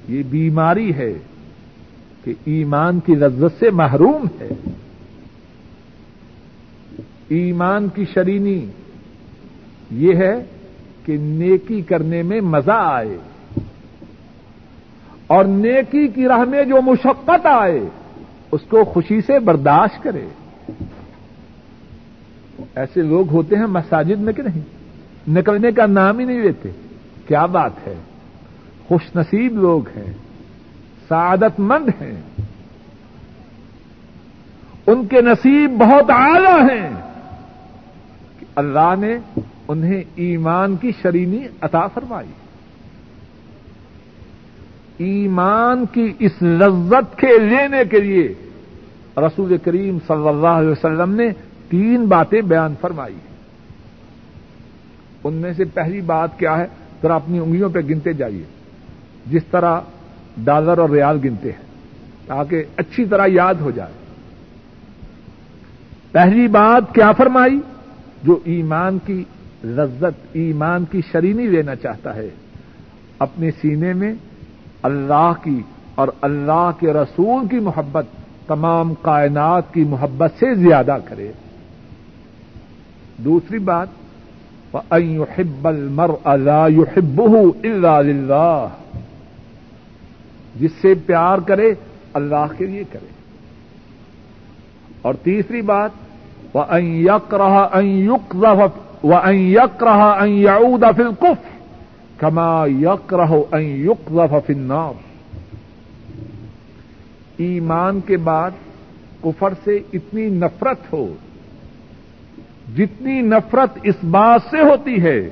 یہ 0.07 0.23
بیماری 0.29 0.93
ہے 0.93 1.13
کہ 2.23 2.33
ایمان 2.45 2.99
کی 2.99 3.15
لذت 3.15 3.59
سے 3.59 3.69
محروم 3.69 4.25
ہے۔ 4.41 4.49
ایمان 7.27 7.87
کی 7.87 8.05
شرینی 8.13 8.65
یہ 9.91 10.15
ہے 10.15 10.45
کہ 11.05 11.17
نیکی 11.17 11.81
کرنے 11.81 12.23
میں 12.23 12.41
مزہ 12.41 12.71
آئے 12.71 13.17
اور 15.27 15.45
نیکی 15.45 16.07
کی 16.07 16.27
راہ 16.27 16.43
میں 16.43 16.63
جو 16.63 16.81
مشقت 16.81 17.45
آئے، 17.45 17.79
اس 18.51 18.61
کو 18.69 18.83
خوشی 18.83 19.21
سے 19.21 19.39
برداشت 19.39 20.03
کرے۔ 20.03 20.27
ایسے 22.75 23.01
لوگ 23.01 23.29
ہوتے 23.29 23.55
ہیں 23.55 23.65
مساجد 23.65 24.19
میں 24.19 24.33
کہ 24.33 24.43
نہیں؟ 24.43 24.61
نکلنے 25.29 25.71
کا 25.71 25.85
نام 25.85 26.19
ہی 26.19 26.25
نہیں 26.25 26.41
لیتے۔ 26.41 26.69
کیا 27.27 27.45
بات 27.45 27.71
ہے؟ 27.87 27.95
خوش 28.87 29.15
نصیب 29.15 29.53
لوگ 29.53 29.87
ہیں، 29.87 30.13
سعادت 31.09 31.59
مند 31.59 31.89
ہیں۔ 32.01 32.21
ان 34.87 35.07
کے 35.07 35.21
نصیب 35.21 35.71
بہت 35.71 36.09
اعلی 36.09 36.73
ہیں۔ 36.73 36.89
کہ 38.39 38.45
اللہ 38.55 38.93
نے 38.99 39.17
انہیں 39.67 40.03
ایمان 40.15 40.75
کی 40.75 40.91
شرینی 41.01 41.45
عطا 41.61 41.87
فرمائی۔ 41.87 42.27
ایمان 44.97 45.85
کی 45.85 46.13
اس 46.19 46.41
لذت 46.41 47.17
کے 47.17 47.39
لینے 47.39 47.85
کے 47.91 47.99
لیے 47.99 48.33
رسول 49.17 49.57
کریم 49.57 49.97
صلی 50.07 50.27
اللہ 50.27 50.47
علیہ 50.47 50.69
وسلم 50.69 51.15
نے 51.15 51.27
تین 51.69 52.05
باتیں 52.05 52.41
بیان 52.41 52.73
فرمائی 52.81 53.15
ان 55.23 55.33
میں 55.33 55.53
سے 55.53 55.63
پہلی 55.65 56.01
بات 56.01 56.39
کیا 56.39 56.57
ہے؟ 56.57 56.65
ذرا 57.01 57.15
اپنی 57.15 57.39
انگلیوں 57.39 57.69
پہ 57.69 57.79
گنتے 57.79 58.13
جائیے۔ 58.13 58.43
جس 59.25 59.45
طرح 59.51 59.79
ڈالر 60.37 60.77
اور 60.77 60.89
ریال 60.89 61.19
گنتے 61.23 61.51
ہیں، 61.51 61.65
تاکہ 62.27 62.63
اچھی 62.77 63.05
طرح 63.05 63.27
یاد 63.27 63.53
ہو 63.53 63.71
جائے۔ 63.71 63.93
پہلی 66.11 66.47
بات 66.47 66.95
کیا 66.95 67.11
فرمائی؟ 67.11 67.59
جو 68.23 68.39
ایمان 68.43 68.97
کی 69.05 69.23
لذت، 69.63 70.27
ایمان 70.33 70.85
کی 70.85 71.01
شرینی 71.11 71.47
لینا 71.47 71.75
چاہتا 71.75 72.15
ہے، 72.15 72.29
اپنے 73.19 73.51
سینے 73.51 73.93
میں 73.93 74.13
اللہ 74.83 75.31
کی 75.43 75.61
اور 75.95 76.07
اللہ 76.21 76.69
کے 76.79 76.93
رسول 76.93 77.47
کی 77.47 77.59
محبت، 77.59 78.05
تمام 78.47 78.93
کائنات 79.01 79.73
کی 79.73 79.83
محبت 79.83 80.31
سے 80.31 80.55
زیادہ 80.55 80.97
کرے۔ 81.05 81.31
دوسری 83.17 83.59
بات 83.59 83.87
يحب 84.97 85.67
المرء 85.67 86.35
لا 86.35 86.67
يحبه 86.67 87.39
الا 87.63 88.01
لله۔ 88.01 88.67
جس 90.55 90.71
سے 90.81 90.93
پیار 90.93 91.37
کرے، 91.37 91.73
اللہ 92.13 92.45
کے 92.57 92.65
لیے 92.65 92.83
کرے۔ 92.91 93.07
اور 95.01 95.13
تیسری 95.13 95.61
بات 95.61 95.89
وہ 96.53 96.81
یک 96.81 97.33
رہا 97.33 97.79
یک 97.83 98.35
و 99.03 99.31
یک 99.31 99.83
رہا 99.83 100.25
کما 102.17 102.65
یک 102.65 103.13
رہو 103.13 103.45
یک 103.59 104.19
النار۔ 104.33 104.93
ایمان 107.37 107.99
کے 108.05 108.17
بعد 108.17 108.51
کفر 109.21 109.53
سے 109.63 109.79
اتنی 109.93 110.25
نفرت 110.25 110.93
ہو 110.93 111.13
جتنی 112.75 113.21
نفرت 113.21 113.79
اس 113.83 113.95
بات 114.03 114.41
سے 114.51 114.61
ہوتی 114.61 115.01
ہے 115.01 115.29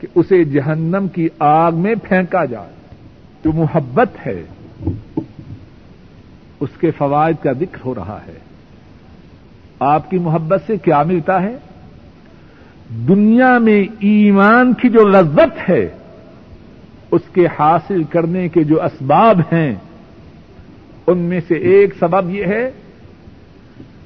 کہ 0.00 0.06
اسے 0.14 0.44
جہنم 0.44 1.06
کی 1.08 1.28
آگ 1.38 1.72
میں 1.72 1.94
پھینکا 2.02 2.44
جائے، 2.44 2.96
جو 3.44 3.52
محبت 3.52 4.26
ہے، 4.26 4.42
اس 6.60 6.68
کے 6.80 6.90
فوائد 6.90 7.36
کا 7.42 7.52
ذکر 7.52 7.78
ہو 7.84 7.94
رہا 7.94 8.18
ہے۔ 8.26 8.38
آپ 9.80 10.10
کی 10.10 10.18
محبت 10.18 10.60
سے 10.66 10.76
کیا 10.76 11.02
ملتا 11.02 11.42
ہے؟ 11.42 11.56
دنیا 13.08 13.58
میں 13.58 13.84
ایمان 14.00 14.74
کی 14.74 14.88
جو 14.88 15.08
لذت 15.08 15.70
ہے، 15.70 15.88
اس 17.10 17.20
کے 17.32 17.46
حاصل 17.58 18.02
کرنے 18.02 18.48
کے 18.48 18.64
جو 18.64 18.82
اسباب 18.82 19.40
ہیں، 19.40 19.74
ان 21.06 21.18
میں 21.18 21.40
سے 21.48 21.54
ایک 21.54 21.94
سبب 22.00 22.30
یہ 22.30 22.44
ہے 22.44 22.70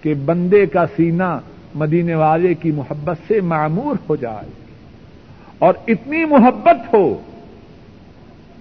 کہ 0.02 0.14
بندے 0.14 0.66
کا 0.66 0.84
سینہ 0.96 1.38
مدینے 1.76 2.14
والے 2.14 2.54
کی 2.54 2.70
محبت 2.70 3.16
سے 3.28 3.40
معمور 3.40 3.96
ہو 4.08 4.16
جائے 4.16 4.50
اور 5.58 5.74
اتنی 5.86 6.24
محبت 6.24 6.94
ہو 6.94 7.20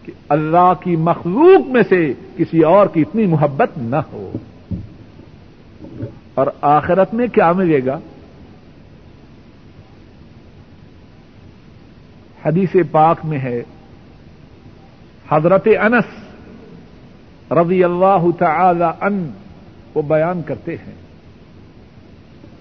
کہ 0.06 0.12
اللہ 0.30 0.74
کی 0.80 0.96
مخلوق 0.96 1.68
میں 1.68 1.84
سے 1.90 2.14
کسی 2.38 2.60
اور 2.60 2.88
کی 2.88 3.02
اتنی 3.02 3.26
محبت 3.26 3.70
نہ 3.78 3.96
ہو۔ 3.96 4.32
اور 6.34 6.48
آخرت 6.62 7.14
میں 7.14 7.28
کیا 7.28 7.52
ملے 7.52 7.86
گا؟ 7.86 8.00
حدیث 12.46 12.76
پاک 12.92 13.18
میں 13.24 13.40
ہے، 13.40 13.64
حضرت 15.30 15.68
انس 15.82 16.24
رضی 17.52 17.84
اللہ 17.84 18.26
تعالی 18.40 18.84
ان 18.84 19.32
وہ 19.94 20.02
بیان 20.02 20.42
کرتے 20.42 20.76
ہیں۔ 20.76 21.05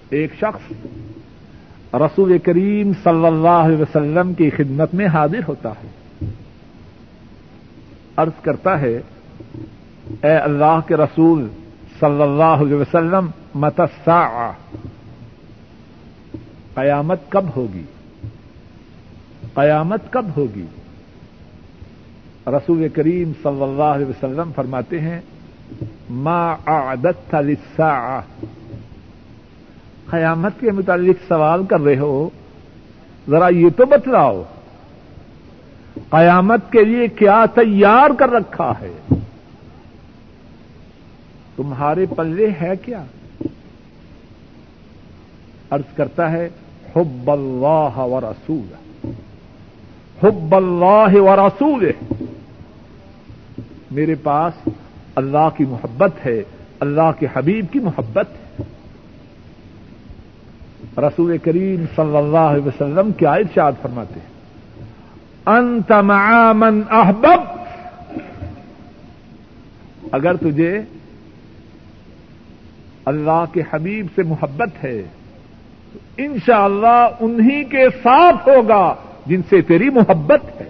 ایک 0.09 0.33
شخص 0.33 0.71
رسول 1.93 2.37
کریم 2.37 2.91
صلی 3.03 3.25
اللہ 3.25 3.47
علیہ 3.47 3.77
وسلم 3.77 4.33
کی 4.33 4.49
خدمت 4.49 4.93
میں 4.93 5.05
حاضر 5.05 5.39
ہوتا 5.47 5.69
ہے۔ 5.69 6.25
عرض 8.17 8.41
کرتا 8.41 8.81
ہے، 8.81 9.01
اے 10.21 10.31
اللہ 10.31 10.79
کے 10.87 10.95
رسول 10.95 11.47
صلی 11.99 12.21
اللہ 12.21 12.43
علیہ 12.43 12.75
وسلم 12.75 13.27
متسا 13.55 14.51
قیامت 16.73 17.19
کب 17.29 17.45
ہوگی؟ 17.55 17.83
قیامت 19.53 20.01
کب 20.09 20.25
ہوگی؟ 20.37 20.65
رسول 22.47 22.87
کریم 22.89 23.31
صلی 23.43 23.63
اللہ 23.63 23.83
علیہ 23.83 24.05
وسلم 24.05 24.51
فرماتے 24.55 24.99
ہیں، 24.99 25.21
ما 26.09 26.55
اعددت 26.65 27.35
للساعة۔ 27.35 28.19
قیامت 30.09 30.51
کے 30.59 30.71
متعلق 30.71 31.15
سوال 31.27 31.65
کر 31.65 31.81
رہے 31.81 31.97
ہو، 31.97 32.29
ذرا 33.29 33.47
یہ 33.47 33.69
تو 33.69 33.85
بتلاؤ، 33.85 34.43
قیامت 36.09 36.71
کے 36.71 36.83
لیے 36.83 37.07
کیا 37.07 37.45
تیار 37.53 38.09
کر 38.19 38.29
رکھا 38.29 38.73
ہے؟ 38.81 39.15
تمہارے 41.55 42.05
پلے 42.05 42.47
ہے 42.61 42.73
کیا؟ 42.81 43.03
ارض 45.71 45.95
کرتا 45.95 46.31
ہے، 46.31 46.49
حب 46.95 47.31
اللہ 47.31 47.97
و 47.97 48.21
رسول 48.21 48.73
حب 50.23 50.55
اللہ 50.55 51.19
و 51.21 51.35
رسول 51.35 51.91
میرے 53.91 54.15
پاس 54.15 54.69
اللہ 55.15 55.49
کی 55.57 55.65
محبت 55.65 56.25
ہے، 56.25 56.43
اللہ 56.79 57.11
کے 57.19 57.27
حبیب 57.33 57.65
کی 57.71 57.79
محبت 57.79 58.27
ہے۔ 58.39 58.44
رسول 60.97 61.37
کریم 61.37 61.85
صلی 61.95 62.17
اللہ 62.17 62.37
علیہ 62.37 62.67
وسلم 62.67 63.11
کیا 63.11 63.33
ارشاد 63.33 63.71
فرماتے 63.81 64.19
ہیں۔ 64.19 64.35
انت 65.45 65.91
مع 65.91 66.51
من 66.51 66.81
احبب۔ 66.89 67.39
اگر 70.11 70.35
تجھے 70.35 70.81
اللہ 73.05 73.43
کے 73.53 73.61
حبیب 73.71 74.05
سے 74.15 74.23
محبت 74.23 74.83
ہے، 74.83 75.03
تو 75.93 75.99
انشاءاللہ 76.17 76.87
اللہ 76.87 77.15
انہی 77.19 77.63
کے 77.63 77.89
ساتھ 78.03 78.49
ہوگا 78.49 78.95
جن 79.25 79.41
سے 79.49 79.61
تیری 79.61 79.89
محبت 79.89 80.61
ہے۔ 80.61 80.69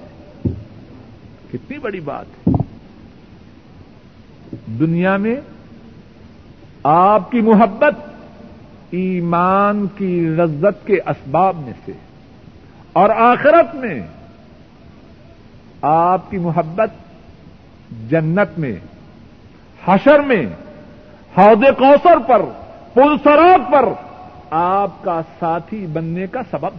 کتنی 1.51 1.77
بڑی 1.77 1.99
بات 1.99 2.25
ہے۔ 2.25 2.53
دنیا 4.79 5.17
میں 5.17 5.35
آپ 6.83 7.31
کی 7.31 7.41
محبت 7.41 8.14
ایمان 8.89 9.87
کی 9.97 10.19
لذت 10.19 10.87
کے 10.87 10.93
اسباب 10.93 11.55
میں 11.55 11.73
سے 11.85 11.91
اور 12.93 13.09
آخرت 13.09 13.75
میں 13.75 14.01
آپ 15.81 16.31
کی 16.31 16.37
محبت 16.37 16.89
جنت 18.09 18.59
میں، 18.59 18.75
حشر 19.85 20.19
میں، 20.19 20.45
حوض 21.37 21.63
کوثر 21.77 22.17
پر، 22.27 22.41
پل 22.93 23.15
سراب 23.23 23.71
پر 23.71 23.89
آپ 24.49 25.03
کا 25.03 25.21
ساتھی 25.39 25.87
بننے 25.87 26.27
کا 26.27 26.39
سبب 26.51 26.77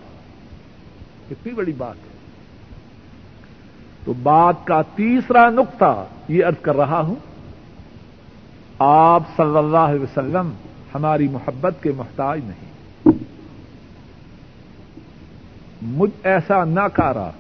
کتنی 1.31 1.53
بڑی 1.53 1.73
بات 1.73 1.97
ہے۔ 1.97 2.17
تو 4.05 4.13
بات 4.13 4.55
کا 4.65 4.83
تیسرا 4.95 5.51
نقطہ 5.51 6.05
یہ 6.29 6.45
ارض 6.47 6.55
کر 6.63 6.77
رہا 6.77 7.01
ہوں۔ 7.01 7.15
آپ 8.79 9.23
صلی 9.37 9.59
اللہ 9.59 9.77
علیہ 9.77 10.01
وسلم 10.01 10.51
ہماری 10.95 11.28
محبت 11.28 11.82
کے 11.82 11.93
محتاج 11.97 12.41
نہیں۔ 12.45 12.66
مجھ 15.82 16.11
ایسا 16.22 16.64
نہ 16.64 16.80
کارا۔ 16.80 17.30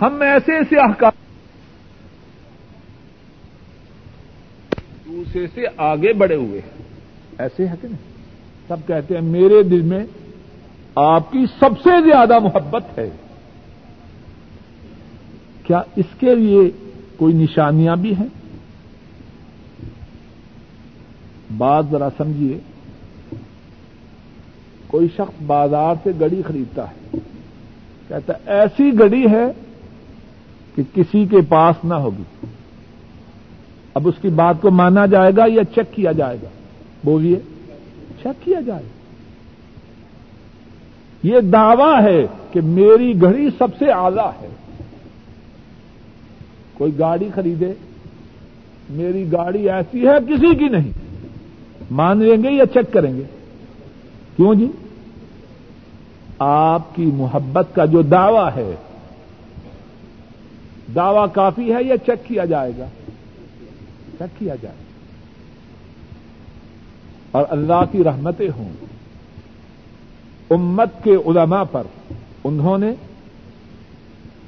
ہم 0.00 0.22
ایسے 0.22 0.52
ایسے 0.52 0.76
احکام۔ 0.76 1.12
دوسرے 5.06 5.46
سے 5.54 5.62
آگے 5.76 6.12
بڑھے 6.12 6.34
ہوئے۔ 6.34 6.60
ہیں 6.60 6.84
ایسے 7.38 7.68
ہے 7.68 7.74
کہ 7.80 7.88
نہیں؟ 7.88 8.10
سب 8.68 8.76
کہتے 8.86 9.14
ہیں 9.14 9.22
میرے 9.22 9.62
دل 9.62 9.80
میں 9.80 10.04
آپ 10.94 11.32
کی 11.32 11.46
سب 11.60 11.70
سے 11.82 11.90
زیادہ 12.10 12.38
محبت 12.38 12.98
ہے۔ 12.98 13.10
کیا 15.62 15.82
اس 15.96 16.06
کے 16.18 16.34
لیے 16.34 16.70
کوئی 17.16 17.34
نشانیاں 17.34 17.96
بھی 17.96 18.14
ہیں؟ 18.16 18.39
بات 21.56 21.84
ذرا 21.90 22.08
سمجھیے۔ 22.16 22.58
کوئی 24.86 25.08
شخص 25.16 25.42
بازار 25.46 25.94
سے 26.02 26.10
گڑی 26.20 26.42
خریدتا 26.42 26.84
ہے، 26.90 27.18
کہتا 28.08 28.32
ہے، 28.32 28.38
ایسی 28.46 28.98
گڑی 28.98 29.26
ہے 29.30 29.46
کہ 30.74 30.82
کسی 30.94 31.26
کے 31.26 31.36
پاس 31.48 31.84
نہ 31.84 31.94
ہوگی۔ 31.94 32.46
اب 33.94 34.08
اس 34.08 34.14
کی 34.22 34.28
بات 34.28 34.54
کو 34.60 34.70
مانا 34.70 35.06
جائے 35.06 35.32
گا 35.36 35.44
یا 35.46 35.64
چیک 35.64 35.94
کیا 35.94 36.12
جائے 36.12 36.36
گا؟ 36.42 36.48
بولیے، 37.04 37.36
چیک 38.22 38.44
کیا 38.44 38.60
جائے۔ 38.60 38.82
گا 38.82 38.90
یہ 41.22 41.40
دعوی 41.40 42.04
ہے 42.04 42.26
کہ 42.52 42.60
میری 42.60 43.20
گھڑی 43.20 43.48
سب 43.58 43.68
سے 43.78 43.84
اعلی 43.90 44.42
ہے۔ 44.42 44.48
کوئی 46.74 46.98
گاڑی 46.98 47.28
خریدے، 47.34 47.72
میری 48.90 49.32
گاڑی 49.32 49.70
ایسی 49.70 50.08
ہے، 50.08 50.14
کسی 50.28 50.54
کی 50.54 50.68
نہیں۔ 50.68 50.99
مان 51.90 52.18
لیں 52.18 52.42
گے 52.42 52.50
یا 52.50 52.66
چیک 52.66 52.92
کریں 52.92 53.16
گے؟ 53.16 53.22
کیوں 54.36 54.54
جی؟ 54.54 54.66
آپ 56.38 56.96
کی 56.96 57.04
محبت 57.04 57.66
کا 57.74 57.84
جو 57.84 58.02
دعوی 58.02 58.50
ہے، 58.56 58.74
دعوی 60.94 61.28
کافی 61.32 61.74
ہے 61.74 61.82
یا 61.82 61.96
چیک 61.98 62.28
کیا 62.28 62.44
جائے 62.44 62.72
گا؟ 62.78 62.84
چیک 64.18 64.38
کیا 64.38 64.54
جائے 64.54 64.76
گا۔ 64.78 64.82
اور 67.30 67.44
اللہ 67.48 67.84
کی 67.92 68.04
رحمتیں 68.04 68.50
ہوں۔ 68.56 68.72
امت 70.50 70.88
کے 71.04 71.14
علماء 71.14 71.64
پر 71.72 71.82
انہوں 72.44 72.78
نے 72.78 72.92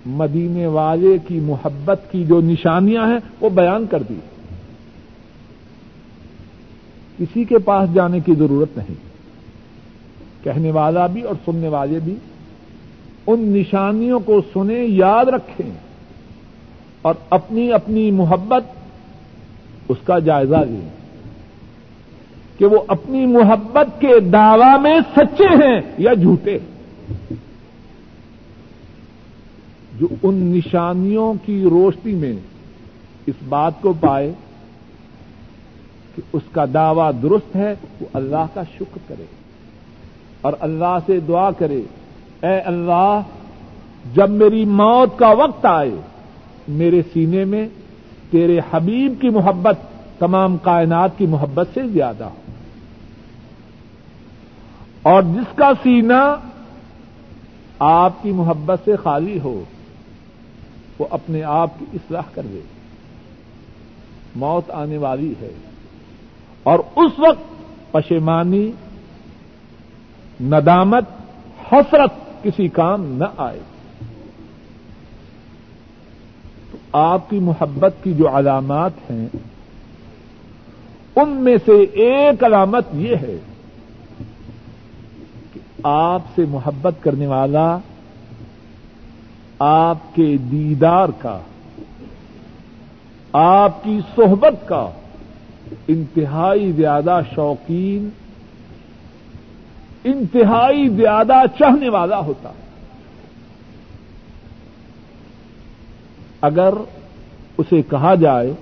مدینے 0.07 0.66
والے 0.66 1.16
کی 1.28 1.40
محبت 1.40 2.01
کی 2.11 2.24
جو 2.24 2.40
نشانیاں 2.40 3.07
ہیں 3.07 3.18
وہ 3.40 3.51
بیان 3.51 3.86
کر 3.86 4.03
دی۔ 4.03 4.14
کسی 7.19 7.45
کے 7.45 7.59
پاس 7.59 7.95
جانے 7.95 8.21
کی 8.21 8.35
ضرورت 8.35 8.77
نہیں۔ 8.77 8.95
کہنے 10.45 10.71
والا 10.71 11.07
بھی 11.07 11.23
اور 11.23 11.35
سننے 11.45 11.69
والے 11.69 11.99
بھی 12.05 12.15
ان 13.27 13.41
نشانیوں 13.41 14.21
کو 14.21 14.41
سنیں، 14.53 14.85
یاد 14.85 15.25
رکھیں 15.25 15.71
اور 17.03 17.15
اپنی 17.31 17.73
اپنی 17.73 18.11
محبت 18.11 18.65
اس 19.89 19.97
کا 20.05 20.19
جائزہ 20.19 20.57
لیں۔ 20.57 20.89
کہ 22.59 22.67
وہ 22.67 22.79
اپنی 22.89 23.27
محبت 23.27 24.01
کے 24.01 24.21
دعوی 24.21 24.81
میں 24.83 25.01
سچے 25.17 25.45
ہیں 25.45 25.81
یا 25.99 26.13
جھوٹے۔ 26.15 26.59
جو 30.01 30.07
ان 30.23 30.35
نشانیوں 30.35 31.35
کی 31.47 31.63
روشنی 31.63 32.15
میں 32.15 32.33
اس 33.27 33.35
بات 33.49 33.73
کو 33.81 33.93
پائے 33.93 34.33
کہ 36.17 36.23
اس 36.33 36.43
کا 36.53 36.65
دعوی 36.75 37.21
درست 37.23 37.57
ہے، 37.57 37.75
وہ 38.01 38.07
اللہ 38.13 38.47
کا 38.55 38.63
شکر 38.63 38.99
کرے 39.09 39.25
اور 40.41 40.53
اللہ 40.61 40.99
سے 41.07 41.21
دعا 41.21 41.51
کرے، 41.51 41.83
اے 42.43 42.61
اللہ، 42.61 43.21
جب 44.15 44.31
میری 44.31 44.65
موت 44.65 45.19
کا 45.19 45.29
وقت 45.29 45.67
آئے، 45.67 45.91
میرے 46.69 47.03
سینے 47.13 47.45
میں 47.45 47.69
تیرے 48.31 48.61
حبیب 48.73 49.21
کی 49.21 49.29
محبت، 49.29 49.79
تمام 50.19 50.57
کائنات 50.57 51.19
کی 51.19 51.27
محبت 51.27 51.69
سے 51.75 51.89
زیادہ 51.89 52.25
ہو۔ 52.25 52.35
اور 55.03 55.23
جس 55.23 55.57
کا 55.57 55.73
سینہ 55.83 56.37
آپ 57.79 58.13
کی 58.23 58.33
محبت 58.33 58.79
سے 58.85 58.97
خالی 58.97 59.41
ہو، 59.41 59.65
وہ 60.99 61.07
اپنے 61.11 61.43
آپ 61.43 61.71
کی 61.79 61.85
اصلاح 61.95 62.23
کر 62.35 62.43
دے۔ 62.53 62.61
موت 64.37 64.71
آنے 64.71 64.99
والی 64.99 65.35
ہے۔ 65.41 65.72
اور 66.63 66.79
اس 66.97 67.19
وقت 67.19 67.93
پشیمانی، 67.93 68.71
ندامت 70.41 71.05
حسرت 71.73 72.45
کسی 72.45 72.69
کام 72.69 73.05
نہ 73.05 73.25
آئے۔ 73.37 73.61
تو 76.71 76.79
آپ 76.93 77.31
کی 77.31 77.39
محبت 77.39 77.93
کی 78.03 78.15
جو 78.15 78.39
علامات 78.39 79.11
ہیں، 79.11 79.27
ان 81.17 81.29
میں 81.29 81.57
سے 81.65 81.83
ایک 81.83 82.45
علامت 82.45 82.85
یہ 82.95 83.17
ہے 83.17 83.37
کہ 85.53 85.61
آپ 85.83 86.23
سے 86.35 86.45
محبت 86.49 86.95
کرنے 87.01 87.27
والا 87.27 87.79
آپ 89.59 90.15
کے 90.15 90.37
دیدار 90.37 91.09
کا، 91.19 91.39
آپ 93.33 93.85
کی 93.85 94.01
صحبت 94.17 94.69
کا 94.69 94.91
انتہائی 95.89 96.73
زیادہ 96.73 97.20
شوقین، 97.35 98.09
انتہائی 100.05 100.89
زیادہ 100.89 101.43
چاہنے 101.59 101.89
والا 101.89 102.18
ہوتا۔ 102.18 102.49
ہے 102.49 102.62
اگر 106.41 106.75
اسے 107.59 107.83
کہا 107.83 108.14
جائے 108.14 108.53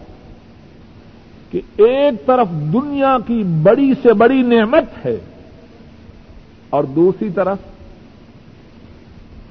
کہ 1.50 1.61
ایک 1.76 2.26
طرف 2.26 2.48
دنیا 2.72 3.16
کی 3.26 3.42
بڑی 3.62 3.92
سے 4.02 4.12
بڑی 4.12 4.42
نعمت 4.42 5.06
ہے 5.06 5.16
اور 6.70 6.84
دوسری 6.84 7.30
طرف 7.30 7.58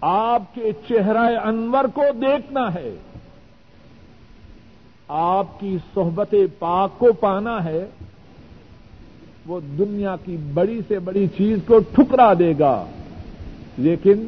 آپ 0.00 0.42
کے 0.54 0.72
چہرہ 0.88 1.40
انور 1.44 1.84
کو 1.84 2.02
دیکھنا 2.22 2.74
ہے۔ 2.74 2.94
آپ 5.08 5.60
کی 5.60 5.78
صحبت 5.94 6.34
پاک 6.58 6.98
کو 6.98 7.12
پانا 7.12 7.64
ہے۔ 7.64 7.86
وہ 9.46 9.60
دنیا 9.78 10.16
کی 10.24 10.36
بڑی 10.54 10.80
سے 10.88 10.98
بڑی 10.98 11.26
چیز 11.26 11.58
کو 11.66 11.78
ٹھکرا 11.78 12.34
دے 12.38 12.52
گا۔ 12.58 12.84
لیکن 13.78 14.26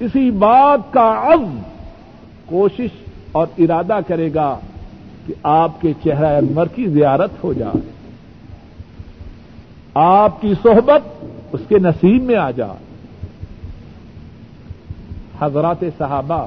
اسی 0.00 0.30
بات 0.30 0.80
کا 0.90 1.22
عزم 1.26 1.60
کوشش 2.46 2.88
اور 3.32 3.46
ارادہ 3.58 3.98
کرے 4.06 4.34
گا 4.34 4.58
کہ 5.26 5.34
آپ 5.42 5.80
کے 5.80 5.92
چہرہ 6.04 6.38
انور 6.38 6.66
کی 6.66 6.86
زیارت 6.86 7.30
ہو 7.44 7.52
جائے۔ 7.52 7.90
آپ 9.94 10.40
کی 10.40 10.54
صحبت 10.62 11.24
اس 11.52 11.60
کے 11.68 11.78
نصیب 11.78 12.22
میں 12.22 12.36
آ 12.36 12.50
جائے۔ 12.50 12.89
حضرات 15.40 15.84
صحابہ 15.98 16.40